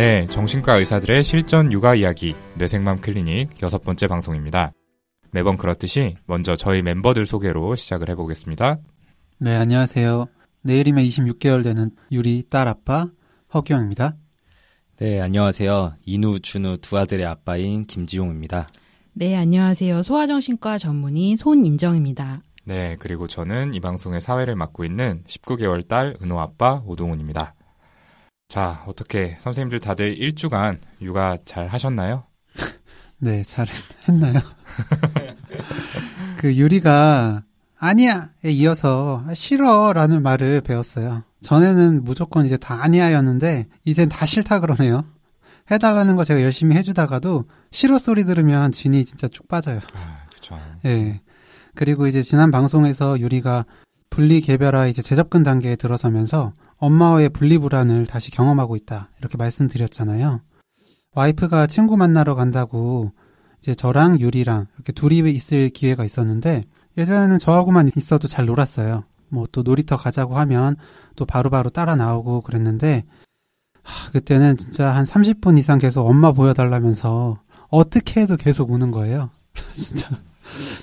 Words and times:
네, 0.00 0.24
정신과 0.30 0.76
의사들의 0.76 1.22
실전 1.22 1.70
육아 1.70 1.94
이야기 1.94 2.34
뇌생맘 2.56 3.02
클리닉 3.02 3.62
여섯 3.62 3.82
번째 3.82 4.06
방송입니다. 4.06 4.72
매번 5.30 5.58
그렇듯이 5.58 6.16
먼저 6.24 6.56
저희 6.56 6.80
멤버들 6.80 7.26
소개로 7.26 7.76
시작을 7.76 8.08
해보겠습니다. 8.08 8.78
네, 9.40 9.56
안녕하세요. 9.56 10.24
내일이면 10.62 11.04
26개월 11.04 11.62
되는 11.62 11.90
유리 12.12 12.42
딸 12.48 12.66
아빠 12.66 13.10
허기영입니다. 13.52 14.16
네, 15.00 15.20
안녕하세요. 15.20 15.92
이누, 16.06 16.40
준우 16.40 16.78
두 16.78 16.96
아들의 16.96 17.26
아빠인 17.26 17.86
김지용입니다. 17.86 18.68
네, 19.12 19.36
안녕하세요. 19.36 20.02
소아정신과 20.02 20.78
전문의 20.78 21.36
손인정입니다. 21.36 22.40
네, 22.64 22.96
그리고 23.00 23.26
저는 23.26 23.74
이 23.74 23.80
방송의 23.80 24.22
사회를 24.22 24.56
맡고 24.56 24.86
있는 24.86 25.24
19개월 25.26 25.86
딸 25.86 26.16
은호 26.22 26.40
아빠 26.40 26.82
오동훈입니다. 26.86 27.54
자, 28.50 28.82
어떻게 28.88 29.36
선생님들 29.42 29.78
다들 29.78 30.18
일주간 30.18 30.80
육아 31.00 31.38
잘 31.44 31.68
하셨나요? 31.68 32.24
네, 33.18 33.44
잘 33.44 33.68
했나요? 34.08 34.40
그 36.36 36.56
유리가 36.56 37.44
아니야에 37.78 38.50
이어서 38.50 39.24
싫어라는 39.32 40.24
말을 40.24 40.62
배웠어요. 40.62 41.22
전에는 41.42 42.02
무조건 42.02 42.44
이제 42.44 42.56
다 42.56 42.82
아니야였는데 42.82 43.68
이젠 43.84 44.08
다 44.08 44.26
싫다 44.26 44.58
그러네요. 44.58 45.04
해달라는 45.70 46.16
거 46.16 46.24
제가 46.24 46.42
열심히 46.42 46.74
해주다가도 46.74 47.44
싫어 47.70 48.00
소리 48.00 48.24
들으면 48.24 48.72
진이 48.72 49.04
진짜 49.04 49.28
쭉 49.28 49.46
빠져요. 49.46 49.78
아, 49.94 50.24
그렇죠. 50.28 50.58
예. 50.86 51.20
그리고 51.76 52.08
이제 52.08 52.20
지난 52.20 52.50
방송에서 52.50 53.20
유리가 53.20 53.64
분리 54.10 54.40
개별화 54.40 54.88
이제 54.88 55.02
재접근 55.02 55.44
단계에 55.44 55.76
들어서면서 55.76 56.52
엄마와의 56.80 57.28
분리 57.30 57.58
불안을 57.58 58.06
다시 58.06 58.30
경험하고 58.30 58.74
있다 58.76 59.10
이렇게 59.18 59.36
말씀드렸잖아요. 59.36 60.40
와이프가 61.14 61.66
친구 61.66 61.96
만나러 61.96 62.34
간다고 62.34 63.12
이제 63.58 63.74
저랑 63.74 64.20
유리랑 64.20 64.66
이렇게 64.76 64.92
둘이 64.92 65.18
있을 65.30 65.68
기회가 65.70 66.04
있었는데 66.04 66.64
예전에는 66.96 67.38
저하고만 67.38 67.90
있어도 67.96 68.26
잘 68.28 68.46
놀았어요. 68.46 69.04
뭐 69.28 69.46
또 69.52 69.62
놀이터 69.62 69.96
가자고 69.96 70.36
하면 70.38 70.76
또 71.16 71.24
바로바로 71.26 71.70
따라 71.70 71.94
나오고 71.96 72.40
그랬는데 72.40 73.04
하, 73.82 74.10
그때는 74.10 74.56
진짜 74.56 74.90
한 74.90 75.04
30분 75.04 75.58
이상 75.58 75.78
계속 75.78 76.06
엄마 76.06 76.32
보여달라면서 76.32 77.36
어떻게 77.68 78.22
해도 78.22 78.36
계속 78.36 78.70
우는 78.70 78.90
거예요. 78.90 79.30
진짜 79.72 80.08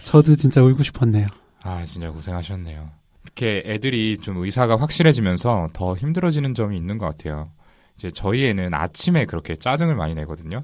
저도 0.06 0.36
진짜 0.36 0.62
울고 0.62 0.84
싶었네요. 0.84 1.28
아, 1.64 1.84
진짜 1.84 2.10
고생하셨네요. 2.12 2.90
이렇게 3.38 3.62
애들이 3.66 4.18
좀 4.18 4.38
의사가 4.38 4.80
확실해지면서 4.80 5.70
더 5.74 5.94
힘들어지는 5.96 6.56
점이 6.56 6.76
있는 6.76 6.98
것 6.98 7.06
같아요. 7.06 7.52
이제 7.96 8.10
저희 8.10 8.46
애는 8.46 8.74
아침에 8.74 9.26
그렇게 9.26 9.56
짜증을 9.56 9.96
많이 9.96 10.16
내거든요. 10.16 10.64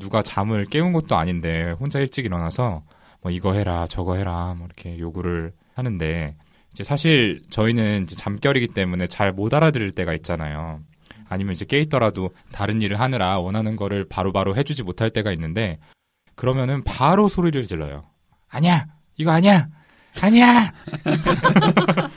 누가 0.00 0.20
잠을 0.22 0.64
깨운 0.64 0.92
것도 0.92 1.14
아닌데 1.14 1.70
혼자 1.78 2.00
일찍 2.00 2.24
일어나서 2.24 2.82
뭐 3.22 3.30
이거 3.30 3.52
해라 3.52 3.86
저거 3.86 4.16
해라 4.16 4.54
뭐 4.56 4.66
이렇게 4.66 4.98
요구를 4.98 5.52
하는데 5.74 6.36
이제 6.72 6.82
사실 6.82 7.40
저희는 7.50 8.04
이제 8.04 8.16
잠결이기 8.16 8.68
때문에 8.68 9.06
잘 9.06 9.32
못 9.32 9.54
알아들을 9.54 9.92
때가 9.92 10.14
있잖아요. 10.14 10.80
아니면 11.28 11.52
이제 11.52 11.64
깨 11.64 11.80
있더라도 11.82 12.30
다른 12.50 12.80
일을 12.80 12.98
하느라 12.98 13.38
원하는 13.38 13.76
거를 13.76 14.04
바로바로 14.08 14.52
바로 14.52 14.56
해주지 14.56 14.82
못할 14.82 15.10
때가 15.10 15.30
있는데 15.32 15.78
그러면은 16.34 16.82
바로 16.82 17.28
소리를 17.28 17.62
질러요. 17.62 18.04
아니야 18.48 18.86
이거 19.16 19.30
아니야 19.30 19.68
아니야. 20.22 20.72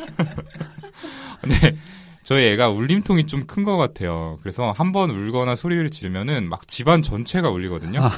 근데 1.42 1.78
저희 2.24 2.46
애가 2.48 2.70
울림통이 2.70 3.26
좀 3.28 3.46
큰 3.48 3.64
것 3.64 3.78
같아요. 3.78 4.38
그래서 4.42 4.72
한 4.72 4.92
번 4.92 5.10
울거나 5.12 5.56
소리를 5.56 5.90
지르면은 5.90 6.50
막 6.50 6.68
집안 6.68 7.02
전체가 7.02 7.50
울리거든요. 7.50 8.02
아. 8.04 8.12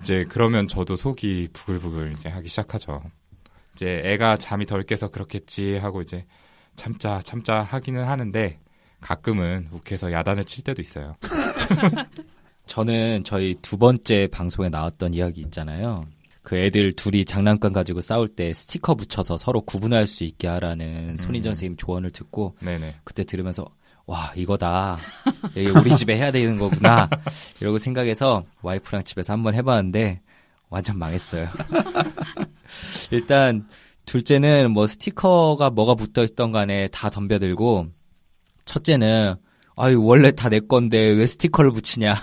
이제 0.00 0.24
그러면 0.28 0.66
저도 0.68 0.96
속이 0.96 1.48
부글부글 1.52 2.12
이제 2.12 2.28
하기 2.28 2.48
시작하죠. 2.48 3.02
이제 3.74 4.02
애가 4.04 4.36
잠이 4.38 4.66
덜 4.66 4.82
깨서 4.82 5.08
그렇겠지 5.10 5.76
하고 5.78 6.02
이제 6.02 6.24
참자 6.76 7.20
참자 7.22 7.62
하기는 7.62 8.02
하는데 8.04 8.58
가끔은 9.00 9.68
욱해서 9.72 10.12
야단을 10.12 10.44
칠 10.44 10.64
때도 10.64 10.82
있어요. 10.82 11.16
저는 12.66 13.24
저희 13.24 13.54
두 13.62 13.78
번째 13.78 14.28
방송에 14.30 14.68
나왔던 14.68 15.14
이야기 15.14 15.40
있잖아요. 15.42 16.06
그 16.42 16.56
애들 16.56 16.92
둘이 16.92 17.24
장난감 17.24 17.72
가지고 17.72 18.00
싸울 18.00 18.28
때 18.28 18.52
스티커 18.54 18.94
붙여서 18.94 19.36
서로 19.36 19.60
구분할 19.60 20.06
수 20.06 20.24
있게 20.24 20.48
하라는 20.48 21.10
음. 21.10 21.18
손인정 21.18 21.54
선생님 21.54 21.76
조언을 21.76 22.10
듣고 22.10 22.56
네네. 22.60 22.96
그때 23.04 23.24
들으면서 23.24 23.66
와 24.06 24.32
이거다 24.34 24.98
이게 25.54 25.70
우리 25.70 25.94
집에 25.94 26.16
해야 26.16 26.32
되는 26.32 26.58
거구나 26.58 27.08
이러고 27.60 27.78
생각해서 27.78 28.44
와이프랑 28.62 29.04
집에서 29.04 29.32
한번 29.34 29.54
해봤는데 29.54 30.22
완전 30.70 30.98
망했어요. 30.98 31.48
일단 33.10 33.66
둘째는 34.06 34.70
뭐 34.72 34.86
스티커가 34.86 35.70
뭐가 35.70 35.94
붙어 35.94 36.24
있던 36.24 36.52
간에 36.52 36.88
다 36.88 37.10
덤벼들고 37.10 37.88
첫째는 38.64 39.34
아유 39.76 40.02
원래 40.02 40.30
다 40.32 40.48
내 40.48 40.60
건데 40.60 40.98
왜 40.98 41.26
스티커를 41.26 41.70
붙이냐 41.72 42.14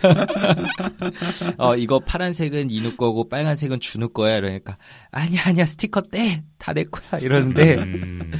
어, 1.58 1.76
이거 1.76 1.98
파란색은 2.00 2.70
이누 2.70 2.96
거고 2.96 3.28
빨간색은 3.28 3.80
준우 3.80 4.08
거야. 4.10 4.36
이러니까 4.38 4.76
아니야 5.10 5.42
아니야 5.46 5.66
스티커 5.66 6.00
떼. 6.02 6.44
다 6.58 6.72
내 6.72 6.84
거야. 6.84 7.20
이러는데 7.20 7.74
음. 7.76 8.32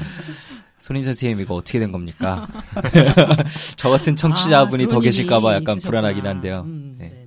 손인 0.78 1.02
선생님 1.04 1.40
이거 1.40 1.54
어떻게 1.54 1.78
된 1.78 1.92
겁니까? 1.92 2.48
저 3.76 3.88
같은 3.90 4.16
청취자분이 4.16 4.84
아, 4.84 4.88
더 4.88 5.00
계실까봐 5.00 5.54
약간 5.54 5.76
있으셨구나. 5.76 6.00
불안하긴 6.00 6.26
한데요. 6.26 6.62
음, 6.66 6.96
네. 6.98 7.26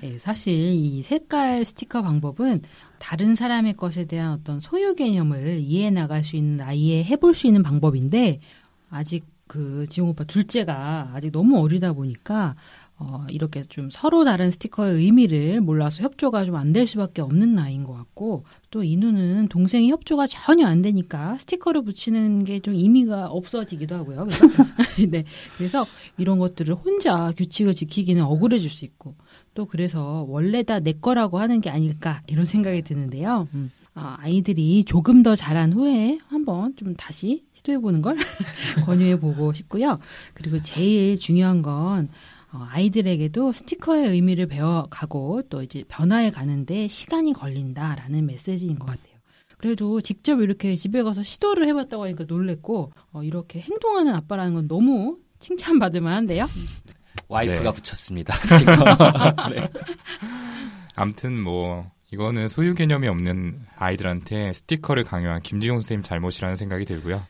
네, 0.00 0.18
사실 0.18 0.52
이 0.52 1.02
색깔 1.02 1.64
스티커 1.64 2.02
방법은 2.02 2.60
다른 2.98 3.36
사람의 3.36 3.74
것에 3.76 4.04
대한 4.04 4.32
어떤 4.32 4.60
소유 4.60 4.94
개념을 4.94 5.60
이해해 5.60 5.90
나갈 5.90 6.22
수 6.24 6.36
있는 6.36 6.60
아이에 6.60 7.02
해볼 7.04 7.34
수 7.34 7.46
있는 7.46 7.62
방법인데 7.62 8.40
아직 8.90 9.24
그 9.46 9.86
지용 9.88 10.10
오빠 10.10 10.24
둘째가 10.24 11.12
아직 11.14 11.32
너무 11.32 11.58
어리다 11.62 11.94
보니까 11.94 12.54
어, 12.96 13.24
이렇게 13.28 13.62
좀 13.64 13.90
서로 13.90 14.24
다른 14.24 14.50
스티커의 14.52 14.94
의미를 15.02 15.60
몰라서 15.60 16.02
협조가 16.04 16.44
좀 16.44 16.54
안 16.54 16.72
될 16.72 16.86
수밖에 16.86 17.22
없는 17.22 17.54
나이인 17.54 17.84
것 17.84 17.92
같고 17.92 18.44
또 18.70 18.84
이누는 18.84 19.48
동생이 19.48 19.90
협조가 19.90 20.26
전혀 20.28 20.66
안 20.66 20.80
되니까 20.82 21.36
스티커를 21.38 21.82
붙이는 21.82 22.44
게 22.44 22.60
좀 22.60 22.74
의미가 22.74 23.26
없어지기도 23.26 23.94
하고요. 23.96 24.26
그래서, 24.26 24.46
네. 25.10 25.24
그래서 25.58 25.84
이런 26.18 26.38
것들을 26.38 26.72
혼자 26.74 27.32
규칙을 27.36 27.74
지키기는 27.74 28.22
억울해질 28.22 28.70
수 28.70 28.84
있고 28.84 29.16
또 29.54 29.66
그래서 29.66 30.24
원래 30.28 30.62
다 30.62 30.78
내 30.78 30.92
거라고 30.92 31.38
하는 31.38 31.60
게 31.60 31.70
아닐까 31.70 32.22
이런 32.28 32.46
생각이 32.46 32.82
드는데요. 32.82 33.48
음. 33.54 33.70
아, 33.96 34.16
아이들이 34.20 34.82
조금 34.84 35.22
더 35.22 35.36
자란 35.36 35.72
후에 35.72 36.18
한번 36.28 36.74
좀 36.76 36.94
다시 36.96 37.44
시도해보는 37.52 38.02
걸 38.02 38.16
권유해보고 38.86 39.52
싶고요. 39.52 39.98
그리고 40.34 40.60
제일 40.62 41.18
중요한 41.18 41.62
건 41.62 42.08
어, 42.08 42.08
아이들에게도 42.62 43.52
스티커의 43.52 44.10
의미를 44.10 44.46
배워가고 44.46 45.42
또 45.48 45.62
이제 45.62 45.84
변화해 45.88 46.30
가는데 46.30 46.88
시간이 46.88 47.32
걸린다라는 47.32 48.26
메시지인 48.26 48.78
것 48.78 48.86
같아요. 48.86 49.14
그래도 49.58 50.00
직접 50.00 50.40
이렇게 50.40 50.76
집에 50.76 51.02
가서 51.02 51.22
시도를 51.22 51.66
해봤다고 51.68 52.04
하니까 52.04 52.24
놀랬고 52.24 52.92
어, 53.12 53.22
이렇게 53.22 53.60
행동하는 53.60 54.14
아빠라는 54.14 54.54
건 54.54 54.68
너무 54.68 55.18
칭찬받을 55.38 56.00
만한데요. 56.00 56.46
와이프가 57.28 57.72
네. 57.72 57.72
붙였습니다. 57.72 58.34
스티커. 58.34 58.72
네. 59.50 59.68
아무튼 60.94 61.40
뭐 61.40 61.90
이거는 62.10 62.48
소유 62.48 62.74
개념이 62.74 63.08
없는 63.08 63.60
아이들한테 63.76 64.52
스티커를 64.52 65.04
강요한 65.04 65.42
김지용 65.42 65.78
선생님 65.78 66.02
잘못이라는 66.02 66.56
생각이 66.56 66.84
들고요. 66.84 67.22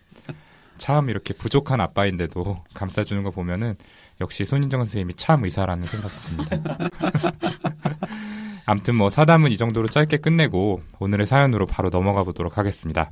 참 0.76 1.08
이렇게 1.08 1.34
부족한 1.34 1.80
아빠인데도 1.80 2.56
감싸주는 2.74 3.22
거 3.22 3.30
보면은 3.30 3.76
역시 4.20 4.44
손인정 4.44 4.80
선생님이 4.80 5.14
참 5.14 5.44
의사라는 5.44 5.86
생각도 5.86 6.16
듭니다. 6.24 6.78
아무튼 8.66 8.94
뭐 8.94 9.10
사담은 9.10 9.50
이 9.50 9.56
정도로 9.56 9.88
짧게 9.88 10.18
끝내고 10.18 10.82
오늘의 10.98 11.26
사연으로 11.26 11.66
바로 11.66 11.90
넘어가 11.90 12.22
보도록 12.24 12.56
하겠습니다. 12.56 13.10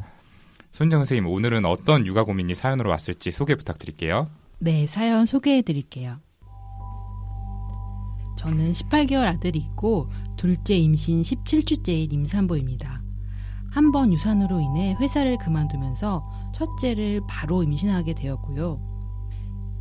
손인정 0.70 1.00
선생님 1.00 1.26
오늘은 1.26 1.66
어떤 1.66 2.06
육아 2.06 2.24
고민이 2.24 2.54
사연으로 2.54 2.88
왔을지 2.90 3.30
소개 3.32 3.54
부탁드릴게요. 3.54 4.28
네, 4.58 4.86
사연 4.86 5.26
소개해 5.26 5.62
드릴게요. 5.62 6.18
저는 8.38 8.72
18개월 8.72 9.26
아들이 9.26 9.58
있고 9.58 10.08
둘째 10.36 10.74
임신 10.76 11.22
17주째인 11.22 12.12
임산부입니다. 12.12 13.02
한 13.70 13.90
번 13.92 14.12
유산으로 14.12 14.60
인해 14.60 14.96
회사를 15.00 15.38
그만두면서 15.38 16.22
첫째를 16.54 17.22
바로 17.26 17.62
임신하게 17.62 18.14
되었고요. 18.14 18.91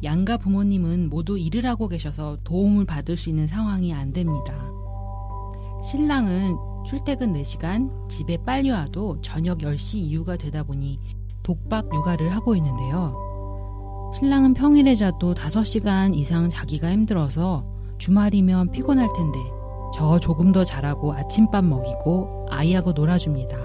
양가 0.03 0.37
부모님은 0.37 1.09
모두 1.09 1.37
일을 1.37 1.65
하고 1.65 1.87
계셔서 1.87 2.37
도움을 2.43 2.85
받을 2.85 3.15
수 3.15 3.29
있는 3.29 3.47
상황이 3.47 3.93
안 3.93 4.11
됩니다. 4.13 4.53
신랑은 5.83 6.57
출퇴근 6.85 7.33
4시간, 7.33 8.09
집에 8.09 8.37
빨리 8.37 8.71
와도 8.71 9.19
저녁 9.21 9.59
10시 9.59 9.97
이후가 9.97 10.37
되다 10.37 10.63
보니 10.63 10.99
독박 11.43 11.93
육아를 11.93 12.33
하고 12.33 12.55
있는데요. 12.55 13.15
신랑은 14.15 14.53
평일에 14.55 14.95
자도 14.95 15.33
5시간 15.35 16.15
이상 16.15 16.49
자기가 16.49 16.91
힘들어서 16.91 17.65
주말이면 17.97 18.71
피곤할 18.71 19.07
텐데 19.15 19.39
저 19.93 20.19
조금 20.19 20.51
더 20.51 20.63
자라고 20.63 21.13
아침밥 21.13 21.63
먹이고 21.63 22.47
아이하고 22.49 22.93
놀아줍니다. 22.93 23.57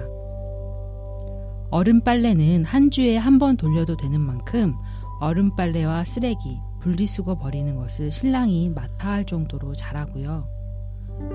얼음 1.71 2.01
빨래는 2.03 2.65
한 2.65 2.91
주에 2.91 3.17
한 3.17 3.39
번 3.39 3.57
돌려도 3.57 3.97
되는 3.97 4.21
만큼 4.21 4.75
얼음 5.19 5.57
빨래와 5.57 6.05
쓰레기, 6.05 6.61
분리수거 6.81 7.37
버리는 7.37 7.75
것을 7.75 8.11
신랑이 8.11 8.69
맡아 8.71 9.13
할 9.13 9.25
정도로 9.25 9.75
잘하고요. 9.75 10.47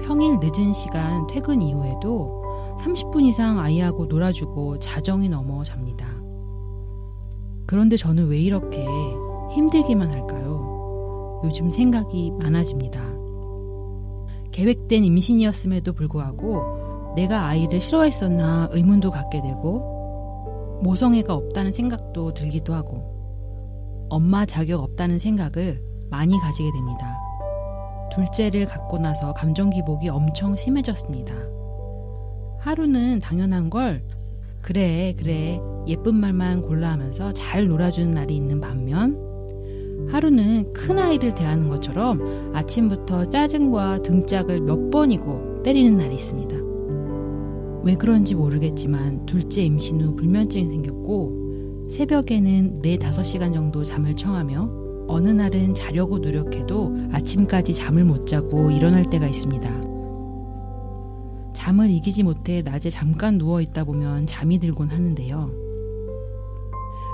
평일 0.03 0.37
늦은 0.39 0.73
시간 0.73 1.25
퇴근 1.27 1.61
이후에도 1.61 2.77
30분 2.81 3.23
이상 3.23 3.59
아이하고 3.59 4.05
놀아주고 4.05 4.79
자정이 4.79 5.29
넘어 5.29 5.63
잡니다. 5.63 6.07
그런데 7.65 7.97
저는 7.97 8.27
왜 8.27 8.39
이렇게 8.39 8.85
힘들기만 9.55 10.11
할까요? 10.11 11.41
요즘 11.43 11.71
생각이 11.71 12.31
많아집니다. 12.39 13.01
계획된 14.51 15.03
임신이었음에도 15.05 15.93
불구하고 15.93 17.13
내가 17.15 17.47
아이를 17.47 17.81
싫어했었나 17.81 18.69
의문도 18.71 19.09
갖게 19.09 19.41
되고 19.41 20.79
모성애가 20.83 21.33
없다는 21.33 21.71
생각도 21.71 22.33
들기도 22.33 22.73
하고 22.73 23.20
엄마 24.11 24.45
자격 24.45 24.83
없다는 24.83 25.19
생각을 25.19 25.81
많이 26.09 26.37
가지게 26.37 26.69
됩니다. 26.73 27.17
둘째를 28.11 28.65
갖고 28.65 28.97
나서 28.99 29.33
감정 29.33 29.69
기복이 29.69 30.09
엄청 30.09 30.57
심해졌습니다. 30.57 31.33
하루는 32.59 33.19
당연한 33.21 33.69
걸 33.69 34.03
그래 34.61 35.15
그래 35.17 35.61
예쁜 35.87 36.15
말만 36.15 36.61
골라 36.61 36.91
하면서 36.91 37.31
잘 37.31 37.67
놀아주는 37.67 38.13
날이 38.13 38.35
있는 38.35 38.59
반면 38.59 40.09
하루는 40.11 40.73
큰 40.73 40.99
아이를 40.99 41.33
대하는 41.33 41.69
것처럼 41.69 42.51
아침부터 42.53 43.29
짜증과 43.29 44.01
등짝을 44.01 44.59
몇 44.59 44.89
번이고 44.89 45.63
때리는 45.63 45.97
날이 45.97 46.15
있습니다. 46.15 46.55
왜 47.83 47.95
그런지 47.95 48.35
모르겠지만 48.35 49.25
둘째 49.25 49.63
임신 49.63 50.01
후 50.01 50.17
불면증이 50.17 50.65
생겼고 50.65 51.40
새벽에는 51.91 52.81
4, 52.81 53.09
5시간 53.09 53.53
정도 53.53 53.83
잠을 53.83 54.15
청하며 54.15 54.81
어느 55.07 55.29
날은 55.29 55.73
자려고 55.73 56.19
노력해도 56.19 57.09
아침까지 57.11 57.73
잠을 57.73 58.05
못 58.05 58.25
자고 58.25 58.71
일어날 58.71 59.03
때가 59.03 59.27
있습니다. 59.27 59.69
잠을 61.53 61.89
이기지 61.89 62.23
못해 62.23 62.61
낮에 62.61 62.89
잠깐 62.89 63.37
누워 63.37 63.59
있다 63.59 63.83
보면 63.83 64.25
잠이 64.25 64.57
들곤 64.59 64.89
하는데요. 64.89 65.51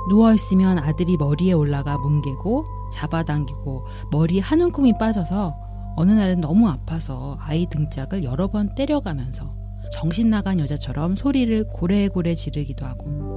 누워 0.10 0.34
있으면 0.34 0.78
아들이 0.78 1.18
머리에 1.18 1.54
올라가 1.54 1.98
뭉개고 1.98 2.64
잡아당기고 2.94 3.86
머리 4.12 4.40
한 4.40 4.62
움큼이 4.62 4.98
빠져서 5.00 5.56
어느 5.96 6.12
날은 6.12 6.40
너무 6.40 6.70
아파서 6.70 7.36
아이 7.42 7.66
등짝을 7.66 8.24
여러 8.24 8.48
번 8.48 8.74
때려가면서 8.76 9.56
정신 9.92 10.30
나간 10.30 10.60
여자처럼 10.60 11.16
소리를 11.16 11.68
고래고래 11.70 12.36
지르기도 12.36 12.86
하고 12.86 13.37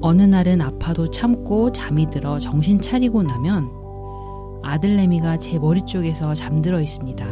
어느 0.00 0.22
날은 0.22 0.60
아파도 0.60 1.10
참고 1.10 1.72
잠이 1.72 2.08
들어 2.10 2.38
정신 2.38 2.80
차리고 2.80 3.22
나면 3.22 3.68
아들내미가 4.62 5.38
제 5.38 5.58
머리 5.58 5.84
쪽에서 5.84 6.34
잠들어 6.34 6.80
있습니다. 6.80 7.26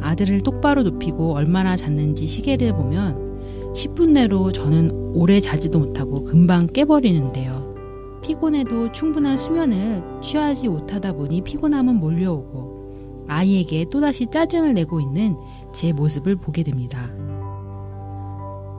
아들을 0.00 0.42
똑바로 0.42 0.82
눕히고 0.84 1.34
얼마나 1.34 1.76
잤는지 1.76 2.26
시계를 2.26 2.72
보면 2.72 3.74
10분 3.74 4.12
내로 4.12 4.52
저는 4.52 5.12
오래 5.14 5.40
자지도 5.40 5.78
못하고 5.78 6.24
금방 6.24 6.66
깨버리는데요. 6.66 8.20
피곤해도 8.22 8.92
충분한 8.92 9.36
수면을 9.36 10.02
취하지 10.22 10.68
못하다 10.68 11.12
보니 11.12 11.42
피곤함은 11.42 11.96
몰려오고 11.96 13.26
아이에게 13.28 13.86
또다시 13.90 14.26
짜증을 14.26 14.74
내고 14.74 15.00
있는 15.00 15.36
제 15.72 15.92
모습을 15.92 16.36
보게 16.36 16.62
됩니다. 16.62 17.10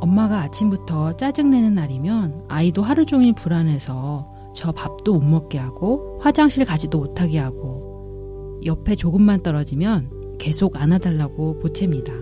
엄마가 0.02 0.42
아침부터 0.42 1.18
짜증내는 1.18 1.76
날이면 1.76 2.46
아이도 2.48 2.84
하루 2.84 3.06
종일 3.06 3.34
불안해서 3.34 4.28
저 4.56 4.72
밥도 4.72 5.14
못 5.14 5.22
먹게 5.22 5.58
하고 5.58 6.20
화장실 6.22 6.66
가지도 6.66 7.00
못하게 7.00 7.40
하고 7.40 8.60
옆에 8.66 8.96
조금만 8.96 9.42
떨어지면 9.44 10.38
계속 10.38 10.78
안아달라고 10.78 11.60
보챕니다. 11.60 12.14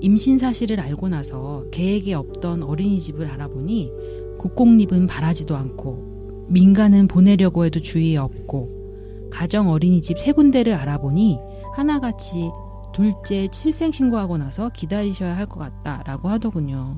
임신 0.00 0.38
사실을 0.38 0.80
알고 0.80 1.08
나서 1.08 1.64
계획에 1.70 2.14
없던 2.14 2.62
어린이집을 2.62 3.26
알아보니 3.26 3.90
국공립은 4.38 5.06
바라지도 5.06 5.56
않고 5.56 6.46
민간은 6.48 7.06
보내려고 7.06 7.64
해도 7.64 7.80
주위에 7.80 8.16
없고 8.16 9.28
가정 9.30 9.68
어린이집 9.70 10.18
세 10.18 10.32
군데를 10.32 10.72
알아보니 10.74 11.38
하나같이 11.74 12.50
둘째 12.92 13.48
출생신고하고 13.48 14.38
나서 14.38 14.68
기다리셔야 14.70 15.36
할 15.36 15.46
것 15.46 15.58
같다라고 15.58 16.28
하더군요. 16.28 16.96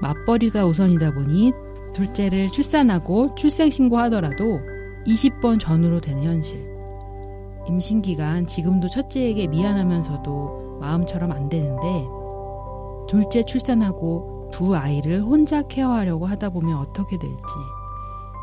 맞벌이가 0.00 0.66
우선이다 0.66 1.12
보니 1.14 1.52
둘째를 1.94 2.48
출산하고 2.48 3.34
출생신고하더라도 3.34 4.60
20번 5.06 5.60
전후로 5.60 6.00
되는 6.00 6.22
현실. 6.24 6.70
임신 7.68 8.02
기간 8.02 8.46
지금도 8.46 8.88
첫째에게 8.88 9.46
미안하면서도 9.46 10.78
마음처럼 10.80 11.30
안 11.30 11.48
되는데 11.48 12.04
둘째 13.08 13.42
출산하고 13.44 14.50
두 14.52 14.74
아이를 14.74 15.22
혼자 15.22 15.62
케어하려고 15.62 16.26
하다 16.26 16.50
보면 16.50 16.76
어떻게 16.76 17.18
될지 17.18 17.36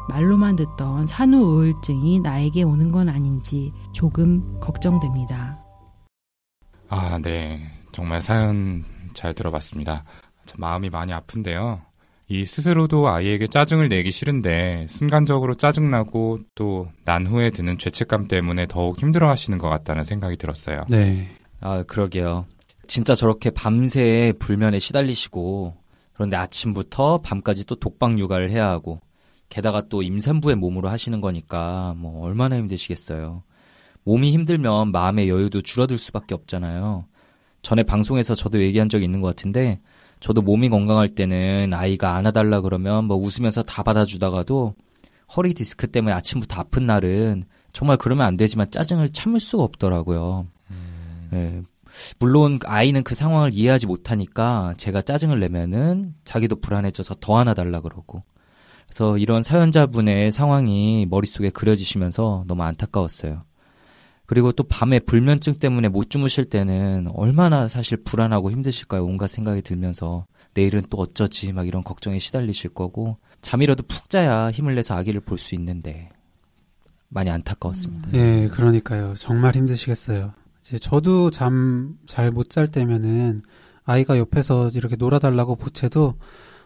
말로만 0.09 0.55
듣던 0.55 1.05
산후 1.07 1.37
우울증이 1.37 2.21
나에게 2.21 2.63
오는 2.63 2.91
건 2.91 3.09
아닌지 3.09 3.73
조금 3.91 4.57
걱정됩니다. 4.59 5.58
아, 6.89 7.19
네. 7.21 7.62
정말 7.91 8.21
사연 8.21 8.83
잘 9.13 9.33
들어봤습니다. 9.33 10.03
마음이 10.57 10.89
많이 10.89 11.13
아픈데요. 11.13 11.81
이 12.27 12.45
스스로도 12.45 13.09
아이에게 13.09 13.47
짜증을 13.47 13.89
내기 13.89 14.12
싫은데 14.12 14.86
순간적으로 14.89 15.56
짜증나고 15.56 16.39
또 16.56 16.88
난 17.06 17.25
후에 17.25 17.50
드는 17.50 17.80
죄책감 17.80 18.27
때문에 18.27 18.68
더욱 18.68 19.01
힘들어 19.01 19.30
하시는 19.30 19.57
것 19.57 19.68
같다는 19.68 20.03
생각이 20.03 20.38
들었어요. 20.38 20.86
네. 20.89 21.27
아, 21.59 21.81
그러게요. 21.83 22.45
진짜 22.88 23.15
저렇게 23.15 23.50
밤새 23.50 24.31
불면에 24.38 24.77
시달리시고 24.77 25.75
그런데 26.13 26.38
아침부터 26.38 27.21
밤까지 27.24 27.65
또 27.65 27.75
독박 27.75 28.19
육아를 28.19 28.51
해야 28.51 28.68
하고 28.69 29.01
게다가 29.50 29.81
또 29.89 30.03
임산부의 30.03 30.55
몸으로 30.55 30.89
하시는 30.89 31.19
거니까 31.19 31.96
뭐 31.98 32.24
얼마나 32.25 32.58
힘드시겠어요. 32.58 33.41
몸이 34.10 34.32
힘들면 34.32 34.92
마음의 34.92 35.30
여유도 35.30 35.62
줄어들 35.62 36.00
수밖에 36.00 36.34
없잖아요. 36.34 37.06
전에 37.62 37.84
방송에서 37.84 38.34
저도 38.34 38.60
얘기한 38.60 38.89
적이 38.89 39.06
있는 39.06 39.22
것 39.22 39.28
같은데 39.28 39.82
저도 40.20 40.42
몸이 40.42 40.70
건강할 40.70 41.10
때는 41.10 41.74
아이가 41.75 42.16
안아달라 42.16 42.62
그러면 42.62 43.06
뭐 43.06 43.18
웃으면서 43.18 43.62
다 43.62 43.84
받아주다가도 43.84 44.74
허리 45.38 45.54
디스크 45.54 45.86
때문에 45.86 46.16
아침부터 46.16 46.60
아픈 46.60 46.88
날은 46.88 47.44
정말 47.72 47.98
그러면 47.98 48.25
안 48.25 48.36
되지만 48.36 48.72
짜증을 48.72 49.10
참을 49.13 49.39
수가 49.39 49.63
없더라고요. 49.63 50.48
음. 50.72 51.30
예. 51.34 51.62
물론 52.18 52.58
아이는 52.66 53.04
그 53.04 53.13
상황을 53.13 53.54
이해하지 53.54 53.86
못하니까 53.86 54.74
제가 54.78 55.04
짜증을 55.04 55.39
내면은 55.39 56.16
자기도 56.25 56.56
불안해져서 56.56 57.18
더 57.20 57.38
안아달라 57.38 57.82
그러고. 57.82 58.24
그래서 58.88 59.20
이런 59.20 59.44
사연자분의 59.44 60.32
상황이 60.32 61.06
머릿속에 61.08 61.51
그려지시면서 61.51 62.46
너무 62.48 62.63
안타까웠어요. 62.63 63.44
그리고 64.29 64.51
또 64.51 64.62
밤에 64.63 65.00
불면증 65.00 65.55
때문에 65.55 65.88
못 65.88 66.12
주무실 66.12 66.45
때는 66.45 67.07
얼마나 67.15 67.67
사실 67.67 67.98
불안하고 68.03 68.51
힘드실까요? 68.51 69.03
온갖 69.03 69.25
생각이 69.25 69.63
들면서 69.63 70.27
내일은 70.53 70.83
또 70.91 70.98
어쩌지 71.00 71.51
막 71.51 71.67
이런 71.67 71.83
걱정에 71.83 72.19
시달리실 72.19 72.75
거고 72.75 73.17
잠이라도 73.41 73.83
푹 73.88 74.07
자야 74.07 74.51
힘을 74.51 74.75
내서 74.75 74.93
아기를 74.95 75.21
볼 75.21 75.39
수 75.39 75.55
있는데 75.55 76.09
많이 77.07 77.31
안타까웠습니다. 77.31 78.12
네, 78.12 78.48
그러니까요. 78.50 79.15
정말 79.17 79.55
힘드시겠어요. 79.55 80.33
이제 80.62 80.77
저도 80.77 81.31
잠 81.31 81.98
잘 82.05 82.29
못 82.31 82.51
잘 82.51 82.67
때면은 82.67 83.41
아이가 83.83 84.19
옆에서 84.19 84.69
이렇게 84.75 84.95
놀아달라고 84.95 85.55
보채도 85.55 86.13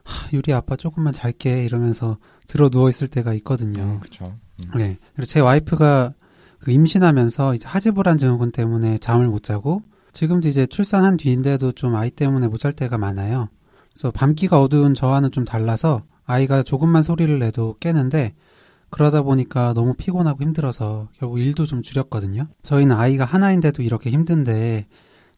하, 0.03 0.29
유리 0.33 0.51
아빠 0.51 0.75
조금만 0.75 1.13
잘게 1.13 1.63
이러면서 1.63 2.17
들어 2.45 2.67
누워 2.69 2.89
있을 2.89 3.07
때가 3.07 3.33
있거든요. 3.35 3.83
음, 3.83 3.99
그렇죠. 4.01 4.37
음. 4.59 4.71
네. 4.75 4.97
그리고 5.15 5.27
제 5.27 5.39
와이프가 5.39 6.13
그 6.63 6.71
임신하면서 6.71 7.55
이제 7.55 7.67
하지불안 7.67 8.17
증후군 8.17 8.51
때문에 8.51 8.97
잠을 8.99 9.27
못 9.27 9.43
자고 9.43 9.81
지금도 10.13 10.47
이제 10.47 10.65
출산한 10.65 11.17
뒤인데도 11.17 11.73
좀 11.73 11.95
아이 11.95 12.09
때문에 12.09 12.47
못 12.47 12.57
잘 12.57 12.71
때가 12.71 12.97
많아요. 12.97 13.49
그래서 13.91 14.11
밤기가 14.11 14.61
어두운 14.61 14.93
저와는 14.93 15.31
좀 15.31 15.43
달라서 15.43 16.03
아이가 16.25 16.63
조금만 16.63 17.03
소리를 17.03 17.37
내도 17.37 17.75
깨는데 17.81 18.33
그러다 18.89 19.23
보니까 19.23 19.73
너무 19.73 19.93
피곤하고 19.95 20.41
힘들어서 20.41 21.09
결국 21.17 21.39
일도 21.39 21.65
좀 21.65 21.81
줄였거든요. 21.81 22.47
저희는 22.61 22.95
아이가 22.95 23.25
하나인데도 23.25 23.83
이렇게 23.83 24.09
힘든데 24.11 24.87